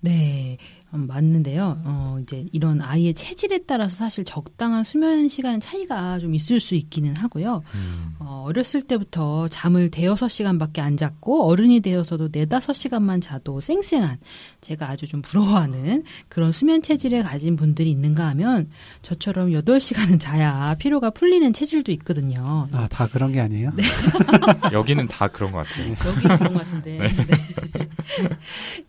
네. 0.00 0.58
음, 0.94 1.06
맞는데요. 1.06 1.82
어, 1.84 2.18
이제 2.22 2.46
이런 2.50 2.80
아이의 2.80 3.12
체질에 3.12 3.60
따라서 3.66 3.94
사실 3.94 4.24
적당한 4.24 4.84
수면 4.84 5.28
시간 5.28 5.60
차이가 5.60 6.18
좀 6.18 6.34
있을 6.34 6.60
수 6.60 6.74
있기는 6.74 7.14
하고요. 7.16 7.62
음. 7.74 8.14
어, 8.20 8.44
어렸을 8.46 8.80
때부터 8.82 9.48
잠을 9.48 9.90
대여섯 9.90 10.30
시간밖에 10.30 10.80
안 10.80 10.96
잤고 10.96 11.46
어른이 11.46 11.80
되어서도 11.80 12.30
네다섯 12.32 12.74
시간만 12.74 13.20
자도 13.20 13.60
쌩쌩한 13.60 14.18
제가 14.62 14.88
아주 14.88 15.06
좀 15.06 15.20
부러워하는 15.20 16.04
그런 16.28 16.52
수면 16.52 16.80
체질을 16.80 17.22
가진 17.22 17.56
분들이 17.56 17.90
있는가 17.90 18.26
하면 18.28 18.70
저처럼 19.02 19.52
여덟 19.52 19.80
시간은 19.80 20.18
자야 20.18 20.74
피로가 20.78 21.10
풀리는 21.10 21.52
체질도 21.52 21.92
있거든요. 21.92 22.66
아, 22.72 22.88
다 22.88 23.06
그런 23.08 23.32
게 23.32 23.40
아니에요? 23.40 23.72
네. 23.76 23.82
여기는 24.72 25.06
다 25.08 25.28
그런 25.28 25.52
것 25.52 25.66
같아요. 25.66 25.90
여기는 25.90 26.38
그런 26.38 26.54
것 26.54 26.60
같은데. 26.60 26.98
네. 26.98 27.08
네. 27.08 27.38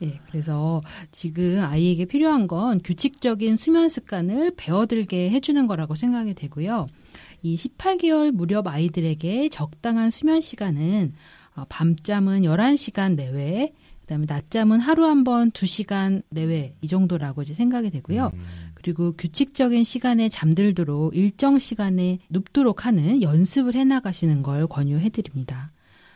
예, 0.04 0.20
그래서 0.32 0.82
지금 1.12 1.62
아이 1.64 1.89
아이에게 1.90 2.06
필요한 2.06 2.48
건 2.48 2.80
규칙적인 2.84 3.58
수면 3.58 3.90
습관을 3.90 4.54
배워들게 4.56 5.32
해주는 5.32 5.66
거라고 5.68 5.96
생각이 5.96 6.34
되고요. 6.36 6.86
이 7.42 7.56
18개월 7.56 8.32
무렵 8.32 8.68
아이들에게 8.68 9.50
적당한 9.50 10.10
수면 10.10 10.42
시간은 10.42 11.14
어, 11.56 11.64
밤잠은 11.70 12.42
11시간 12.42 13.16
내외, 13.16 13.74
그다음에 14.02 14.26
낮잠은 14.28 14.80
하루 14.80 15.06
한 15.06 15.24
번 15.24 15.52
2시간 15.52 16.22
내외 16.30 16.76
이 16.82 16.88
정도라고 16.88 17.42
이제 17.42 17.54
생각이 17.54 17.90
되고요. 17.90 18.32
음. 18.34 18.40
그리고 18.76 19.14
규칙적인 19.14 19.84
시간에 19.84 20.30
잠들도록 20.30 21.16
일정 21.16 21.60
시간에 21.60 22.20
눕도록 22.30 22.86
하는 22.86 23.22
연습을 23.22 23.76
해 23.76 23.84
나가시는 23.84 24.44
걸 24.44 24.68
권유해 24.68 25.10
드립니다. 25.10 25.72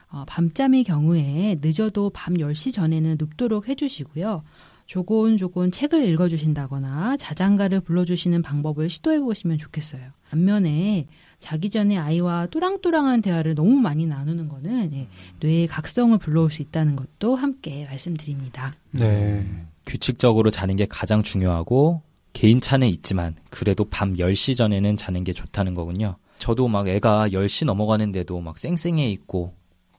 어, 0.09 0.23
밤잠의 0.27 0.83
경우에 0.83 1.59
늦어도 1.61 2.11
밤 2.11 2.35
10시 2.35 2.71
전에는 2.71 3.17
눕도록 3.19 3.67
해 3.67 3.75
주시고요. 3.75 4.43
조곤조곤 4.85 5.71
책을 5.71 6.07
읽어주신다거나 6.09 7.17
자장가를 7.17 7.81
불러주시는 7.81 8.41
방법을 8.41 8.89
시도해 8.89 9.19
보시면 9.21 9.57
좋겠어요. 9.57 10.01
반면에 10.29 11.07
자기 11.39 11.69
전에 11.69 11.97
아이와 11.97 12.47
또랑또랑한 12.47 13.21
대화를 13.21 13.55
너무 13.55 13.75
많이 13.75 14.05
나누는 14.05 14.47
거는 14.49 14.93
예, 14.93 15.07
뇌의 15.39 15.67
각성을 15.67 16.17
불러올 16.17 16.51
수 16.51 16.61
있다는 16.61 16.95
것도 16.95 17.35
함께 17.35 17.85
말씀드립니다. 17.85 18.73
네. 18.91 19.45
규칙적으로 19.85 20.49
자는 20.49 20.75
게 20.75 20.85
가장 20.85 21.21
중요하고 21.21 22.01
개인 22.31 22.61
차는 22.61 22.87
있지만 22.87 23.35
그래도 23.49 23.85
밤 23.85 24.13
10시 24.13 24.55
전에는 24.57 24.97
자는 24.97 25.23
게 25.23 25.33
좋다는 25.33 25.75
거군요. 25.75 26.15
저도 26.39 26.67
막 26.67 26.87
애가 26.87 27.29
10시 27.29 27.65
넘어가는데도 27.65 28.39
막 28.41 28.57
쌩쌩해 28.57 29.09
있고 29.11 29.53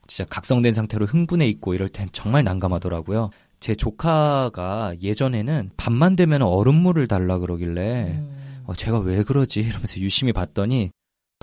진짜 0.06 0.28
각성된 0.28 0.72
상태로 0.72 1.06
흥분해 1.06 1.46
있고 1.48 1.74
이럴 1.74 1.88
땐 1.88 2.08
정말 2.12 2.44
난감하더라고요. 2.44 3.30
제 3.60 3.74
조카가 3.74 4.94
예전에는 5.02 5.70
밤만 5.76 6.16
되면 6.16 6.42
얼음물을 6.42 7.06
달라 7.08 7.38
그러길래 7.38 8.12
음. 8.18 8.62
어, 8.64 8.74
제가 8.74 8.98
왜 8.98 9.22
그러지 9.22 9.60
이러면서 9.60 10.00
유심히 10.00 10.32
봤더니 10.32 10.90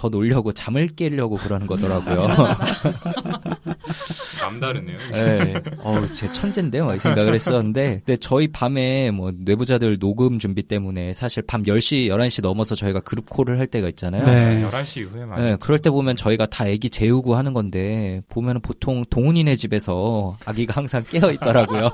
더 0.02 0.10
놀려고 0.10 0.52
잠을 0.52 0.88
깨려고 0.88 1.36
그러는 1.36 1.68
거더라고요. 1.68 2.28
남다르네요. 4.42 4.98
네. 5.14 5.54
어우, 5.84 6.12
제 6.12 6.32
천재인데, 6.32 6.82
막 6.82 6.96
이 6.96 7.00
생각을 7.00 7.36
했었는데, 7.36 8.02
근데 8.04 8.18
저희 8.18 8.48
밤에 8.48 9.12
뭐 9.12 9.32
내부자들 9.38 10.00
녹음 10.00 10.40
준비 10.40 10.64
때문에 10.64 11.14
사실 11.14 11.44
밤 11.44 11.62
10시, 11.62 12.08
11시 12.08 12.42
넘어서 12.42 12.74
저희가 12.74 13.02
그룹 13.02 13.30
콜을 13.30 13.60
할 13.60 13.68
때가 13.68 13.90
있잖아요. 13.90 14.26
네. 14.26 14.64
11시 14.68 15.02
이후에 15.02 15.26
많이. 15.26 15.44
네, 15.44 15.56
그럴 15.62 15.78
때 15.78 15.92
보면 15.92 16.16
저희가 16.16 16.48
다 16.48 16.68
애기 16.68 16.90
재우고 16.90 17.36
하는 17.36 17.54
건데, 17.54 18.22
보면 18.30 18.62
보통 18.62 19.06
동훈이네 19.08 19.54
집에서 19.56 20.36
아기가 20.46 20.74
항상 20.78 21.04
깨어 21.08 21.32
있더라고요. 21.34 21.90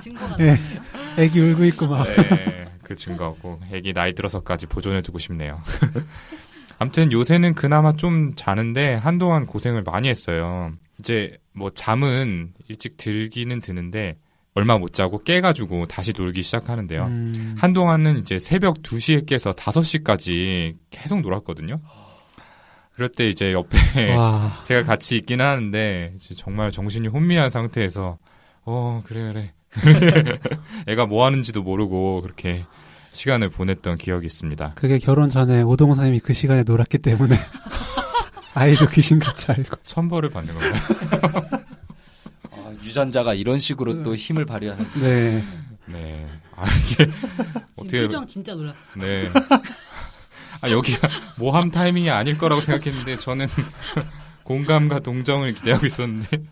증거가 0.00 0.36
네. 0.38 0.56
애기 1.18 1.38
울고 1.38 1.64
있고 1.66 1.86
막. 1.86 2.06
네, 2.06 2.64
그 2.82 2.96
증거고, 2.96 3.58
애기 3.72 3.92
나이 3.92 4.14
들어서까지 4.14 4.68
보존해 4.68 5.02
두고 5.02 5.18
싶네요. 5.18 5.60
아무튼 6.82 7.12
요새는 7.12 7.54
그나마 7.54 7.92
좀 7.92 8.34
자는데 8.34 8.94
한동안 8.94 9.46
고생을 9.46 9.84
많이 9.84 10.08
했어요. 10.08 10.72
이제 10.98 11.38
뭐 11.52 11.70
잠은 11.70 12.54
일찍 12.66 12.96
들기는 12.96 13.60
드는데 13.60 14.16
얼마 14.54 14.78
못 14.78 14.92
자고 14.92 15.22
깨가지고 15.22 15.86
다시 15.86 16.12
놀기 16.12 16.42
시작하는데요. 16.42 17.04
음. 17.04 17.54
한동안은 17.56 18.18
이제 18.18 18.40
새벽 18.40 18.82
2시에 18.82 19.26
깨서 19.26 19.52
5시까지 19.52 20.74
계속 20.90 21.20
놀았거든요. 21.20 21.80
그럴 22.94 23.10
때 23.10 23.28
이제 23.28 23.52
옆에 23.52 24.16
와. 24.16 24.60
제가 24.66 24.82
같이 24.82 25.16
있긴 25.16 25.40
하는데 25.40 26.14
정말 26.36 26.72
정신이 26.72 27.06
혼미한 27.06 27.50
상태에서 27.50 28.18
어 28.64 29.02
그래 29.06 29.32
그래 29.32 29.52
애가 30.88 31.06
뭐 31.06 31.24
하는지도 31.24 31.62
모르고 31.62 32.22
그렇게 32.22 32.66
시간을 33.12 33.50
보냈던 33.50 33.98
기억이 33.98 34.26
있습니다. 34.26 34.72
그게 34.74 34.98
결혼 34.98 35.28
전에 35.28 35.62
오동호 35.62 35.94
선생님이 35.94 36.20
그 36.20 36.32
시간에 36.32 36.62
놀았기 36.62 36.98
때문에 36.98 37.36
아이도 38.54 38.88
귀신같이 38.88 39.52
알고 39.52 39.76
천벌을 39.84 40.30
받는 40.30 40.52
건가요? 40.54 41.42
아, 42.50 42.72
유전자가 42.82 43.34
이런 43.34 43.58
식으로 43.58 44.02
또 44.02 44.14
힘을 44.14 44.44
발휘하는. 44.46 44.86
네. 45.00 45.44
네. 45.86 46.26
아, 46.56 46.64
이게 46.90 47.10
어떻게 47.76 48.02
표정 48.02 48.26
진짜 48.26 48.54
놀랐어. 48.54 48.78
네. 48.96 49.28
아 50.62 50.70
여기가 50.70 51.08
모함 51.36 51.70
타이밍이 51.70 52.08
아닐 52.08 52.38
거라고 52.38 52.60
생각했는데 52.60 53.18
저는 53.18 53.48
공감과 54.44 55.00
동정을 55.00 55.54
기대하고 55.54 55.86
있었는데. 55.86 56.42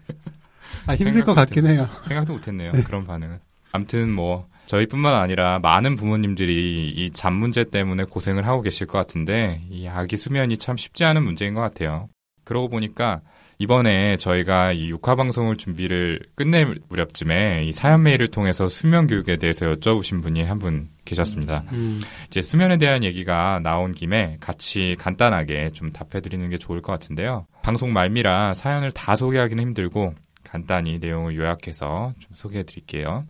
아 0.86 0.94
힘들 0.94 1.24
것 1.24 1.34
같긴 1.34 1.66
해요. 1.66 1.88
생각도 2.02 2.34
못했네요. 2.34 2.72
네. 2.72 2.82
그런 2.82 3.06
반응은. 3.06 3.38
암튼 3.72 4.10
뭐 4.10 4.49
저희뿐만 4.70 5.14
아니라 5.14 5.58
많은 5.58 5.96
부모님들이 5.96 6.90
이 6.96 7.10
잠 7.12 7.34
문제 7.34 7.64
때문에 7.64 8.04
고생을 8.04 8.46
하고 8.46 8.62
계실 8.62 8.86
것 8.86 8.98
같은데 8.98 9.60
이 9.68 9.88
아기 9.88 10.16
수면이 10.16 10.58
참 10.58 10.76
쉽지 10.76 11.04
않은 11.04 11.24
문제인 11.24 11.54
것 11.54 11.60
같아요. 11.60 12.08
그러고 12.44 12.68
보니까 12.68 13.20
이번에 13.58 14.16
저희가 14.16 14.72
이 14.72 14.88
육화 14.90 15.16
방송을 15.16 15.56
준비를 15.56 16.20
끝낼 16.36 16.76
무렵쯤에 16.88 17.64
이 17.64 17.72
사연 17.72 18.02
메일을 18.04 18.28
통해서 18.28 18.68
수면 18.68 19.06
교육에 19.08 19.36
대해서 19.36 19.66
여쭤보신 19.66 20.22
분이 20.22 20.42
한 20.44 20.58
분 20.60 20.88
계셨습니다. 21.04 21.64
음, 21.72 21.74
음. 21.74 22.00
이제 22.28 22.40
수면에 22.40 22.76
대한 22.78 23.02
얘기가 23.02 23.60
나온 23.62 23.90
김에 23.92 24.36
같이 24.40 24.94
간단하게 25.00 25.70
좀 25.70 25.90
답해드리는 25.92 26.48
게 26.48 26.56
좋을 26.58 26.80
것 26.80 26.92
같은데요. 26.92 27.46
방송 27.62 27.92
말미라 27.92 28.54
사연을 28.54 28.92
다 28.92 29.16
소개하기는 29.16 29.62
힘들고 29.62 30.14
간단히 30.44 30.98
내용을 30.98 31.36
요약해서 31.36 32.14
좀 32.20 32.30
소개해드릴게요. 32.34 33.24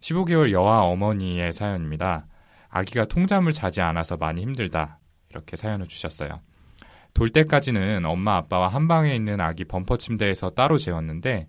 15개월 0.00 0.50
여아 0.52 0.82
어머니의 0.82 1.52
사연입니다. 1.52 2.26
아기가 2.68 3.04
통잠을 3.04 3.52
자지 3.52 3.80
않아서 3.80 4.16
많이 4.16 4.42
힘들다. 4.42 4.98
이렇게 5.30 5.56
사연을 5.56 5.86
주셨어요. 5.86 6.40
돌 7.14 7.30
때까지는 7.30 8.04
엄마 8.04 8.36
아빠와 8.36 8.68
한 8.68 8.88
방에 8.88 9.14
있는 9.14 9.40
아기 9.40 9.64
범퍼 9.64 9.96
침대에서 9.96 10.50
따로 10.50 10.78
재웠는데 10.78 11.48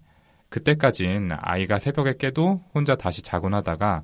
그때까진 0.49 1.31
아이가 1.39 1.79
새벽에 1.79 2.15
깨도 2.17 2.63
혼자 2.73 2.95
다시 2.95 3.21
자곤 3.21 3.53
하다가 3.53 4.03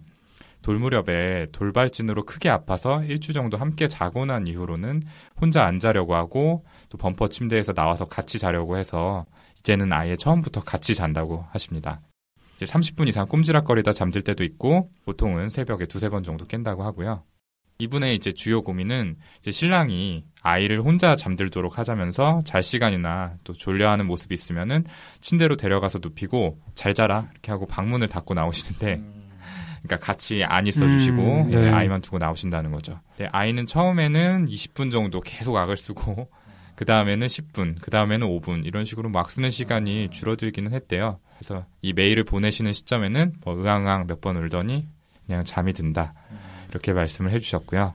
돌 0.68 0.80
무렵에 0.80 1.48
돌발진으로 1.54 2.26
크게 2.26 2.50
아파서 2.50 3.02
일주 3.06 3.32
정도 3.32 3.56
함께 3.56 3.88
자고 3.88 4.26
난 4.26 4.48
이후로는 4.48 5.02
혼자 5.40 5.64
안 5.64 5.80
자려고 5.80 6.14
하고 6.14 6.66
또 6.90 6.98
범퍼 6.98 7.30
침대에서 7.30 7.72
나와서 7.72 8.04
같이 8.04 8.38
자려고 8.38 8.76
해서 8.76 9.26
이제는 9.60 9.94
아예 9.94 10.18
처음부터 10.18 10.60
같이 10.60 10.94
잔다고 10.94 11.46
하십니다. 11.52 12.02
이제 12.58 12.66
30분 12.66 13.08
이상 13.08 13.30
꼼지락거리다 13.30 13.94
잠들 13.94 14.24
때도 14.24 14.44
있고 14.44 14.92
보통은 15.06 15.50
새벽에 15.52 15.86
두세 15.86 16.10
번 16.10 16.24
정도 16.24 16.46
깬다고 16.46 16.84
하고요. 16.84 17.24
이분의 17.80 18.16
이제 18.16 18.34
주요 18.34 18.62
고민은 18.62 19.16
이제 19.40 19.52
신랑이 19.52 20.26
아이를 20.42 20.82
혼자 20.82 21.16
잠들도록 21.16 21.78
하자면서 21.78 22.42
잘 22.44 22.62
시간이나 22.62 23.36
또 23.46 23.54
졸려하는 23.54 24.06
모습이 24.06 24.34
있으면은 24.34 24.84
침대로 25.22 25.56
데려가서 25.56 26.00
눕히고 26.04 26.60
잘 26.76 26.94
자라 26.94 27.30
이렇게 27.32 27.54
하고 27.54 27.68
방문을 27.68 28.10
닫고 28.10 28.34
나오시는데 28.34 29.17
그러니까 29.84 29.98
같이 30.06 30.44
안 30.44 30.68
있어주시고 30.68 31.22
음, 31.22 31.52
네. 31.52 31.70
아이만 31.70 32.02
두고 32.02 32.18
나오신다는 32.18 32.72
거죠. 32.72 33.00
아이는 33.32 33.66
처음에는 33.68 34.48
20분 34.48 34.92
정도 34.92 35.22
계속 35.22 35.56
악을 35.58 35.78
쓰고 35.78 36.30
그 36.76 36.86
다음에는 36.86 37.26
10분, 37.26 37.78
그 37.82 37.90
다음에는 37.90 38.28
5분 38.28 38.66
이런 38.66 38.86
식으로 38.86 39.10
막 39.10 39.32
쓰는 39.32 39.50
시간이 39.50 40.10
줄어들기는 40.12 40.74
했대요. 40.74 41.20
그래서 41.38 41.66
이 41.82 41.94
메일을 41.94 42.24
보내시는 42.24 42.72
시점에는 42.74 43.34
뭐 43.44 43.56
의앙앙 43.56 44.06
몇 44.08 44.22
번 44.22 44.38
울더니 44.38 44.88
그냥 45.26 45.44
잠이 45.44 45.74
든다 45.74 46.14
이렇게 46.70 46.94
말씀을 46.94 47.32
해주셨고요. 47.32 47.94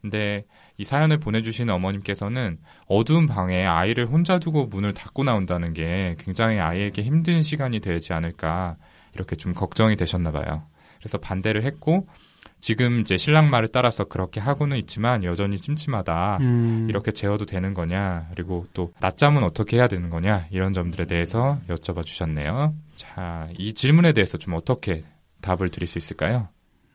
근데 0.00 0.44
이 0.76 0.84
사연을 0.84 1.18
보내주신 1.18 1.70
어머님께서는 1.70 2.58
어두운 2.88 3.26
방에 3.26 3.64
아이를 3.64 4.06
혼자 4.06 4.38
두고 4.38 4.66
문을 4.66 4.92
닫고 4.92 5.22
나온다는 5.24 5.72
게 5.72 6.16
굉장히 6.18 6.58
아이에게 6.58 7.02
힘든 7.02 7.42
시간이 7.42 7.80
되지 7.80 8.12
않을까 8.12 8.76
이렇게 9.14 9.36
좀 9.36 9.54
걱정이 9.54 9.96
되셨나 9.96 10.32
봐요. 10.32 10.64
그래서 11.04 11.18
반대를 11.18 11.64
했고 11.64 12.06
지금 12.60 13.00
이제 13.00 13.18
신랑 13.18 13.50
말을 13.50 13.68
따라서 13.68 14.04
그렇게 14.04 14.40
하고는 14.40 14.78
있지만 14.78 15.22
여전히 15.22 15.58
찜찜하다. 15.58 16.38
음. 16.40 16.86
이렇게 16.88 17.12
재워도 17.12 17.44
되는 17.44 17.74
거냐. 17.74 18.28
그리고 18.30 18.66
또 18.72 18.90
낮잠은 19.00 19.44
어떻게 19.44 19.76
해야 19.76 19.86
되는 19.86 20.08
거냐. 20.08 20.46
이런 20.50 20.72
점들에 20.72 21.04
대해서 21.04 21.58
여쭤봐 21.68 22.06
주셨네요. 22.06 22.74
자, 22.96 23.48
이 23.58 23.74
질문에 23.74 24.14
대해서 24.14 24.38
좀 24.38 24.54
어떻게 24.54 25.02
답을 25.42 25.68
드릴 25.68 25.86
수 25.86 25.98
있을까요? 25.98 26.48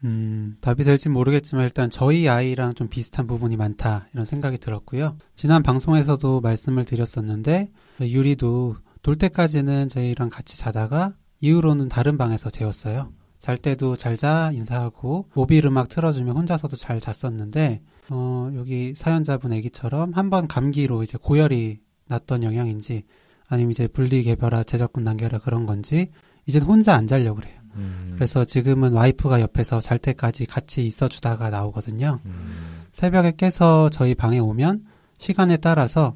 음, 0.05 0.57
답이 0.61 0.83
될지 0.85 1.07
모르겠지만 1.07 1.65
일단 1.65 1.91
저희 1.91 2.27
아이랑 2.27 2.73
좀 2.73 2.87
비슷한 2.87 3.27
부분이 3.27 3.55
많다 3.55 4.07
이런 4.13 4.25
생각이 4.25 4.57
들었고요. 4.57 5.17
지난 5.35 5.61
방송에서도 5.61 6.41
말씀을 6.41 6.83
드렸었는데 6.85 7.69
유리도 8.01 8.75
돌 9.03 9.17
때까지는 9.17 9.87
저희랑 9.89 10.29
같이 10.29 10.57
자다가 10.57 11.13
이후로는 11.41 11.89
다른 11.89 12.17
방에서 12.17 12.49
재웠어요. 12.49 13.11
잘 13.39 13.57
때도 13.57 13.95
잘 13.95 14.17
자 14.17 14.51
인사하고 14.53 15.25
모빌 15.33 15.65
음악 15.65 15.87
틀어주면 15.89 16.35
혼자서도 16.35 16.75
잘 16.75 16.99
잤었는데 16.99 17.81
어, 18.09 18.51
여기 18.55 18.93
사연자분 18.95 19.53
애기처럼 19.53 20.11
한 20.13 20.29
번 20.29 20.47
감기로 20.47 21.03
이제 21.03 21.17
고열이 21.21 21.79
났던 22.07 22.43
영향인지 22.43 23.03
아니면 23.47 23.71
이제 23.71 23.87
분리 23.87 24.23
개별화 24.23 24.63
제적군 24.63 25.03
단계라 25.05 25.39
그런 25.39 25.65
건지 25.65 26.09
이젠 26.45 26.63
혼자 26.63 26.95
안 26.95 27.07
자려고 27.07 27.39
그래요. 27.39 27.57
음. 27.75 28.13
그래서 28.15 28.43
지금은 28.45 28.93
와이프가 28.93 29.39
옆에서 29.41 29.79
잘 29.79 29.99
때까지 29.99 30.45
같이 30.45 30.85
있어 30.85 31.07
주다가 31.07 31.49
나오거든요. 31.49 32.19
음. 32.25 32.83
새벽에 32.91 33.33
깨서 33.37 33.89
저희 33.89 34.15
방에 34.15 34.39
오면 34.39 34.83
시간에 35.17 35.57
따라서 35.57 36.15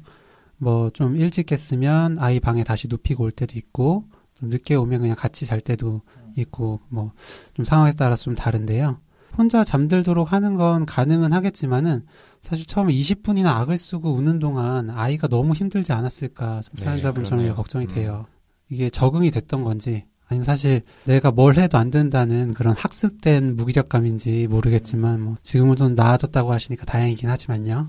뭐 0.58 0.90
좀 0.90 1.16
일찍 1.16 1.46
깼으면 1.46 2.18
아이 2.18 2.38
방에 2.40 2.64
다시 2.64 2.86
눕히고 2.88 3.24
올 3.24 3.30
때도 3.30 3.56
있고 3.58 4.04
좀 4.38 4.48
늦게 4.50 4.74
오면 4.74 5.00
그냥 5.00 5.16
같이 5.16 5.46
잘 5.46 5.60
때도 5.60 6.02
있고 6.36 6.80
뭐 6.88 7.12
좀 7.54 7.64
상황에 7.64 7.92
따라서 7.92 8.24
좀 8.24 8.34
다른데요. 8.34 8.98
혼자 9.36 9.64
잠들도록 9.64 10.32
하는 10.32 10.54
건 10.56 10.86
가능은 10.86 11.32
하겠지만은 11.32 12.04
사실 12.40 12.66
처음에 12.66 12.92
20분이나 12.92 13.46
악을 13.46 13.78
쓰고 13.78 14.12
우는 14.12 14.38
동안 14.38 14.90
아이가 14.90 15.26
너무 15.26 15.54
힘들지 15.54 15.92
않았을까 15.92 16.62
네, 16.72 16.84
사연자분처럼 16.84 17.44
네, 17.44 17.52
걱정이 17.52 17.86
음. 17.86 17.88
돼요. 17.88 18.26
이게 18.68 18.90
적응이 18.90 19.30
됐던 19.30 19.64
건지 19.64 20.04
아니면 20.28 20.44
사실 20.44 20.82
내가 21.04 21.30
뭘 21.32 21.56
해도 21.56 21.78
안 21.78 21.90
된다는 21.90 22.54
그런 22.54 22.74
학습된 22.76 23.56
무기력감인지 23.56 24.46
모르겠지만 24.48 25.20
뭐 25.20 25.36
지금은 25.42 25.76
좀 25.76 25.94
나아졌다고 25.94 26.52
하시니까 26.52 26.84
다행이긴 26.84 27.28
하지만요. 27.28 27.88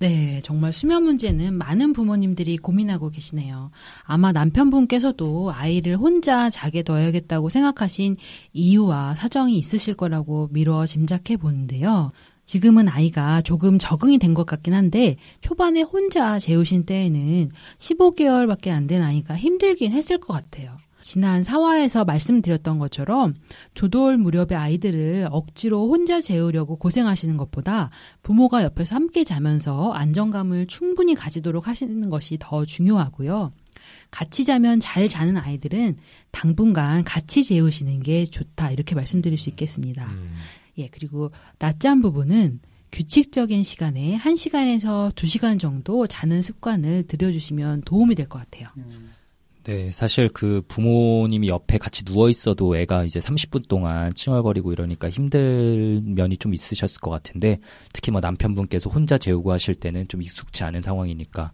네, 0.00 0.40
정말 0.44 0.72
수면 0.72 1.02
문제는 1.04 1.52
많은 1.52 1.92
부모님들이 1.92 2.56
고민하고 2.56 3.10
계시네요. 3.10 3.70
아마 4.04 4.32
남편분께서도 4.32 5.52
아이를 5.52 5.98
혼자 5.98 6.48
자게 6.48 6.82
둬야겠다고 6.82 7.50
생각하신 7.50 8.16
이유와 8.54 9.16
사정이 9.16 9.58
있으실 9.58 9.92
거라고 9.94 10.48
미뤄 10.52 10.86
짐작해 10.86 11.36
보는데요. 11.36 12.12
지금은 12.46 12.88
아이가 12.88 13.42
조금 13.42 13.78
적응이 13.78 14.18
된 14.18 14.32
것 14.32 14.46
같긴 14.46 14.72
한데 14.72 15.16
초반에 15.42 15.82
혼자 15.82 16.38
재우신 16.38 16.86
때에는 16.86 17.50
15개월밖에 17.78 18.68
안 18.70 18.86
된 18.86 19.02
아이가 19.02 19.36
힘들긴 19.36 19.92
했을 19.92 20.18
것 20.18 20.32
같아요. 20.32 20.79
지난 21.02 21.42
사화에서 21.42 22.04
말씀드렸던 22.04 22.78
것처럼 22.78 23.34
조돌 23.74 24.16
무렵의 24.18 24.56
아이들을 24.56 25.28
억지로 25.30 25.88
혼자 25.88 26.20
재우려고 26.20 26.76
고생하시는 26.76 27.36
것보다 27.36 27.90
부모가 28.22 28.62
옆에서 28.64 28.94
함께 28.96 29.24
자면서 29.24 29.92
안정감을 29.92 30.66
충분히 30.66 31.14
가지도록 31.14 31.66
하시는 31.68 32.10
것이 32.10 32.36
더 32.40 32.64
중요하고요. 32.64 33.52
같이 34.10 34.44
자면 34.44 34.78
잘 34.78 35.08
자는 35.08 35.36
아이들은 35.36 35.96
당분간 36.30 37.02
같이 37.02 37.42
재우시는 37.42 38.02
게 38.02 38.24
좋다 38.26 38.70
이렇게 38.70 38.94
말씀드릴 38.94 39.38
수 39.38 39.48
있겠습니다. 39.50 40.06
음. 40.06 40.34
예, 40.78 40.88
그리고 40.88 41.30
낮잠 41.58 42.00
부분은 42.02 42.60
규칙적인 42.92 43.62
시간에 43.62 44.18
1시간에서 44.18 45.14
2시간 45.14 45.58
정도 45.60 46.06
자는 46.06 46.42
습관을 46.42 47.06
들여주시면 47.06 47.82
도움이 47.82 48.14
될 48.16 48.28
것 48.28 48.38
같아요. 48.40 48.68
음. 48.76 49.10
네, 49.64 49.90
사실 49.90 50.30
그 50.30 50.62
부모님이 50.68 51.48
옆에 51.48 51.76
같이 51.76 52.04
누워 52.04 52.30
있어도 52.30 52.76
애가 52.76 53.04
이제 53.04 53.20
30분 53.20 53.68
동안 53.68 54.14
칭얼거리고 54.14 54.72
이러니까 54.72 55.10
힘들 55.10 56.00
면이 56.02 56.38
좀 56.38 56.54
있으셨을 56.54 57.00
것 57.00 57.10
같은데 57.10 57.58
특히 57.92 58.10
뭐 58.10 58.20
남편분께서 58.20 58.88
혼자 58.88 59.18
재우고 59.18 59.52
하실 59.52 59.74
때는 59.74 60.08
좀 60.08 60.22
익숙치 60.22 60.64
않은 60.64 60.80
상황이니까. 60.80 61.52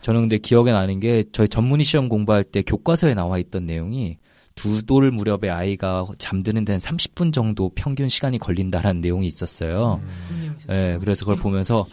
저는 0.00 0.22
근데 0.22 0.38
기억에 0.38 0.72
나는 0.72 0.98
게 0.98 1.24
저희 1.30 1.46
전문의 1.46 1.84
시험 1.84 2.08
공부할 2.08 2.42
때 2.42 2.62
교과서에 2.62 3.14
나와 3.14 3.38
있던 3.38 3.66
내용이 3.66 4.16
두 4.54 4.82
돌 4.82 5.10
무렵의 5.10 5.50
아이가 5.50 6.06
잠드는 6.18 6.64
데는 6.64 6.78
30분 6.78 7.32
정도 7.32 7.70
평균 7.74 8.08
시간이 8.08 8.38
걸린다라는 8.38 9.00
내용이 9.00 9.26
있었어요. 9.26 10.00
음. 10.30 10.56
네, 10.66 10.98
그래서 10.98 11.24
그걸 11.24 11.36
보면서 11.36 11.86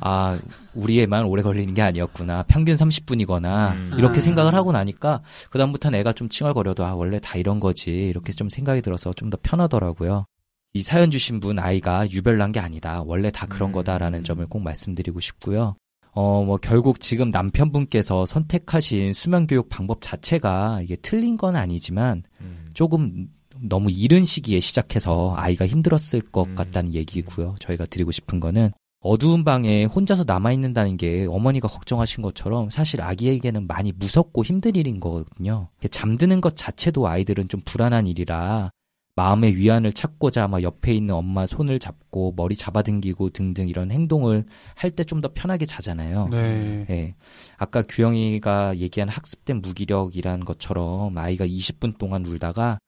아 0.00 0.38
우리에만 0.74 1.24
오래 1.24 1.42
걸리는 1.42 1.72
게 1.74 1.82
아니었구나. 1.82 2.44
평균 2.44 2.74
30분이거나 2.76 3.72
음. 3.72 3.90
이렇게 3.98 4.18
아. 4.18 4.20
생각을 4.20 4.54
하고 4.54 4.72
나니까 4.72 5.22
그 5.50 5.58
다음부터는 5.58 5.98
애가 6.00 6.12
좀 6.12 6.28
칭얼거려도 6.28 6.84
아 6.84 6.94
원래 6.94 7.18
다 7.20 7.36
이런 7.38 7.60
거지 7.60 7.90
이렇게 7.90 8.32
좀 8.32 8.48
생각이 8.50 8.82
들어서 8.82 9.12
좀 9.12 9.30
더 9.30 9.38
편하더라고요. 9.42 10.26
이 10.74 10.82
사연 10.82 11.10
주신 11.10 11.40
분 11.40 11.58
아이가 11.58 12.08
유별난 12.10 12.52
게 12.52 12.60
아니다. 12.60 13.02
원래 13.06 13.30
다 13.30 13.46
그런 13.46 13.70
음. 13.70 13.72
거다라는 13.72 14.22
점을 14.24 14.44
꼭 14.46 14.60
말씀드리고 14.60 15.20
싶고요. 15.20 15.76
어, 16.14 16.44
뭐, 16.44 16.56
결국 16.58 17.00
지금 17.00 17.30
남편분께서 17.30 18.24
선택하신 18.24 19.12
수면 19.12 19.46
교육 19.46 19.68
방법 19.68 20.00
자체가 20.00 20.80
이게 20.82 20.96
틀린 20.96 21.36
건 21.36 21.56
아니지만 21.56 22.22
음. 22.40 22.70
조금 22.72 23.28
너무 23.60 23.90
이른 23.90 24.24
시기에 24.24 24.60
시작해서 24.60 25.34
아이가 25.36 25.66
힘들었을 25.66 26.20
것 26.30 26.48
음. 26.48 26.54
같다는 26.54 26.94
얘기고요. 26.94 27.56
저희가 27.58 27.86
드리고 27.86 28.12
싶은 28.12 28.38
거는 28.40 28.70
어두운 29.00 29.44
방에 29.44 29.84
혼자서 29.84 30.24
남아있는다는 30.26 30.96
게 30.96 31.26
어머니가 31.28 31.68
걱정하신 31.68 32.22
것처럼 32.22 32.70
사실 32.70 33.02
아기에게는 33.02 33.66
많이 33.66 33.92
무섭고 33.92 34.44
힘든 34.44 34.76
일인 34.76 34.98
거거든요. 34.98 35.68
잠드는 35.90 36.40
것 36.40 36.56
자체도 36.56 37.06
아이들은 37.06 37.48
좀 37.48 37.60
불안한 37.64 38.06
일이라 38.06 38.70
마음의 39.16 39.56
위안을 39.56 39.92
찾고자 39.92 40.44
아마 40.44 40.60
옆에 40.60 40.92
있는 40.92 41.14
엄마 41.14 41.46
손을 41.46 41.78
잡고 41.78 42.34
머리 42.36 42.56
잡아당기고 42.56 43.30
등등 43.30 43.68
이런 43.68 43.90
행동을 43.92 44.44
할 44.74 44.90
때 44.90 45.04
좀 45.04 45.20
더 45.20 45.30
편하게 45.32 45.66
자잖아요. 45.66 46.28
네. 46.32 46.86
예. 46.90 47.14
아까 47.56 47.82
규영이가 47.82 48.78
얘기한 48.78 49.08
학습된 49.08 49.62
무기력이란 49.62 50.44
것처럼 50.44 51.16
아이가 51.16 51.46
20분 51.46 51.96
동안 51.98 52.26
울다가 52.26 52.78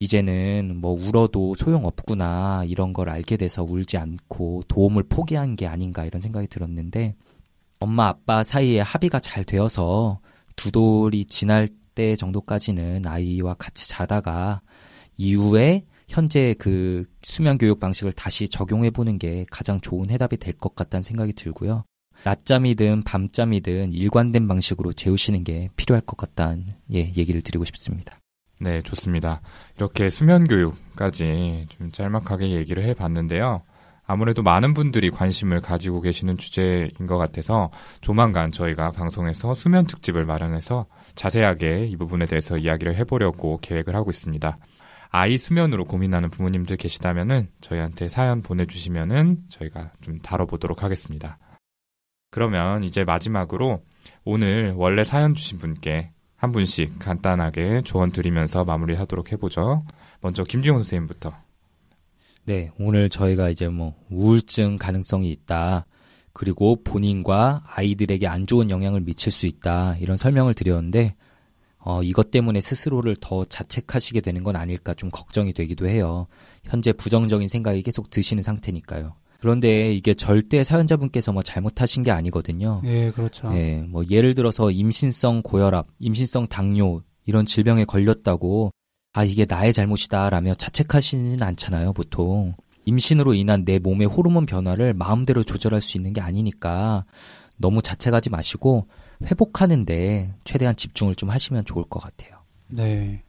이제는 0.00 0.76
뭐 0.80 0.92
울어도 0.92 1.54
소용없구나 1.54 2.64
이런 2.66 2.92
걸 2.92 3.08
알게 3.10 3.36
돼서 3.38 3.62
울지 3.64 3.96
않고 3.98 4.64
도움을 4.68 5.04
포기한 5.04 5.56
게 5.56 5.66
아닌가 5.66 6.04
이런 6.04 6.20
생각이 6.20 6.46
들었는데 6.48 7.14
엄마 7.80 8.08
아빠 8.08 8.42
사이에 8.42 8.80
합의가 8.80 9.20
잘 9.20 9.44
되어서 9.44 10.20
두 10.56 10.70
돌이 10.72 11.24
지날 11.26 11.68
때 11.94 12.16
정도까지는 12.16 13.06
아이와 13.06 13.54
같이 13.54 13.88
자다가 13.88 14.60
이후에 15.20 15.84
현재 16.08 16.54
그 16.58 17.04
수면 17.22 17.58
교육 17.58 17.78
방식을 17.78 18.12
다시 18.12 18.48
적용해 18.48 18.90
보는 18.90 19.18
게 19.18 19.44
가장 19.50 19.80
좋은 19.80 20.08
해답이 20.10 20.38
될 20.38 20.54
것 20.54 20.74
같다는 20.74 21.02
생각이 21.02 21.34
들고요. 21.34 21.84
낮잠이든 22.24 23.02
밤잠이든 23.04 23.92
일관된 23.92 24.48
방식으로 24.48 24.92
재우시는 24.92 25.44
게 25.44 25.68
필요할 25.76 26.02
것 26.02 26.16
같다는 26.16 26.66
예, 26.94 27.00
얘기를 27.16 27.42
드리고 27.42 27.64
싶습니다. 27.66 28.18
네, 28.60 28.80
좋습니다. 28.82 29.40
이렇게 29.76 30.08
수면 30.10 30.46
교육까지 30.46 31.66
좀 31.68 31.92
짤막하게 31.92 32.50
얘기를 32.50 32.82
해 32.82 32.94
봤는데요. 32.94 33.62
아무래도 34.06 34.42
많은 34.42 34.74
분들이 34.74 35.08
관심을 35.10 35.60
가지고 35.60 36.00
계시는 36.00 36.36
주제인 36.36 37.06
것 37.06 37.16
같아서 37.16 37.70
조만간 38.00 38.50
저희가 38.50 38.90
방송에서 38.90 39.54
수면 39.54 39.86
특집을 39.86 40.24
마련해서 40.24 40.86
자세하게 41.14 41.86
이 41.86 41.96
부분에 41.96 42.26
대해서 42.26 42.58
이야기를 42.58 42.96
해보려고 42.96 43.58
계획을 43.62 43.94
하고 43.94 44.10
있습니다. 44.10 44.58
아이 45.10 45.38
수면으로 45.38 45.84
고민하는 45.84 46.30
부모님들 46.30 46.76
계시다면은 46.76 47.48
저희한테 47.60 48.08
사연 48.08 48.42
보내주시면은 48.42 49.42
저희가 49.48 49.92
좀 50.00 50.18
다뤄보도록 50.20 50.82
하겠습니다. 50.82 51.38
그러면 52.30 52.84
이제 52.84 53.04
마지막으로 53.04 53.82
오늘 54.24 54.72
원래 54.76 55.02
사연 55.04 55.34
주신 55.34 55.58
분께 55.58 56.12
한 56.36 56.52
분씩 56.52 56.98
간단하게 57.00 57.82
조언 57.82 58.12
드리면서 58.12 58.64
마무리하도록 58.64 59.32
해보죠. 59.32 59.84
먼저 60.20 60.44
김지용 60.44 60.78
선생님부터. 60.78 61.34
네, 62.44 62.70
오늘 62.78 63.08
저희가 63.08 63.50
이제 63.50 63.68
뭐 63.68 63.94
우울증 64.10 64.78
가능성이 64.78 65.30
있다. 65.30 65.86
그리고 66.32 66.82
본인과 66.84 67.64
아이들에게 67.66 68.26
안 68.28 68.46
좋은 68.46 68.70
영향을 68.70 69.00
미칠 69.00 69.32
수 69.32 69.46
있다. 69.46 69.96
이런 69.98 70.16
설명을 70.16 70.54
드렸는데 70.54 71.16
어, 71.82 72.02
이것 72.02 72.30
때문에 72.30 72.60
스스로를 72.60 73.16
더 73.20 73.44
자책하시게 73.44 74.20
되는 74.20 74.44
건 74.44 74.56
아닐까 74.56 74.94
좀 74.94 75.10
걱정이 75.10 75.52
되기도 75.52 75.88
해요. 75.88 76.26
현재 76.64 76.92
부정적인 76.92 77.48
생각이 77.48 77.82
계속 77.82 78.10
드시는 78.10 78.42
상태니까요. 78.42 79.14
그런데 79.40 79.94
이게 79.94 80.12
절대 80.12 80.62
사연자분께서 80.62 81.32
뭐 81.32 81.42
잘못하신 81.42 82.02
게 82.02 82.10
아니거든요. 82.10 82.82
예, 82.84 83.10
그렇죠. 83.10 83.50
예, 83.54 83.78
뭐 83.88 84.04
예를 84.10 84.34
들어서 84.34 84.70
임신성 84.70 85.42
고혈압, 85.42 85.86
임신성 85.98 86.48
당뇨 86.48 87.02
이런 87.24 87.46
질병에 87.46 87.86
걸렸다고 87.86 88.70
아 89.14 89.24
이게 89.24 89.46
나의 89.48 89.72
잘못이다라며 89.72 90.54
자책하시는 90.54 91.42
않잖아요, 91.42 91.94
보통. 91.94 92.54
임신으로 92.84 93.34
인한 93.34 93.64
내 93.64 93.78
몸의 93.78 94.06
호르몬 94.06 94.44
변화를 94.44 94.92
마음대로 94.94 95.42
조절할 95.42 95.80
수 95.80 95.96
있는 95.96 96.12
게 96.12 96.20
아니니까 96.20 97.04
너무 97.58 97.82
자책하지 97.82 98.30
마시고 98.30 98.88
회복하는데 99.24 100.34
최대한 100.44 100.76
집중을 100.76 101.14
좀 101.14 101.30
하시면 101.30 101.64
좋을 101.64 101.84
것 101.84 102.00
같아요. 102.00 102.38
네. 102.68 103.22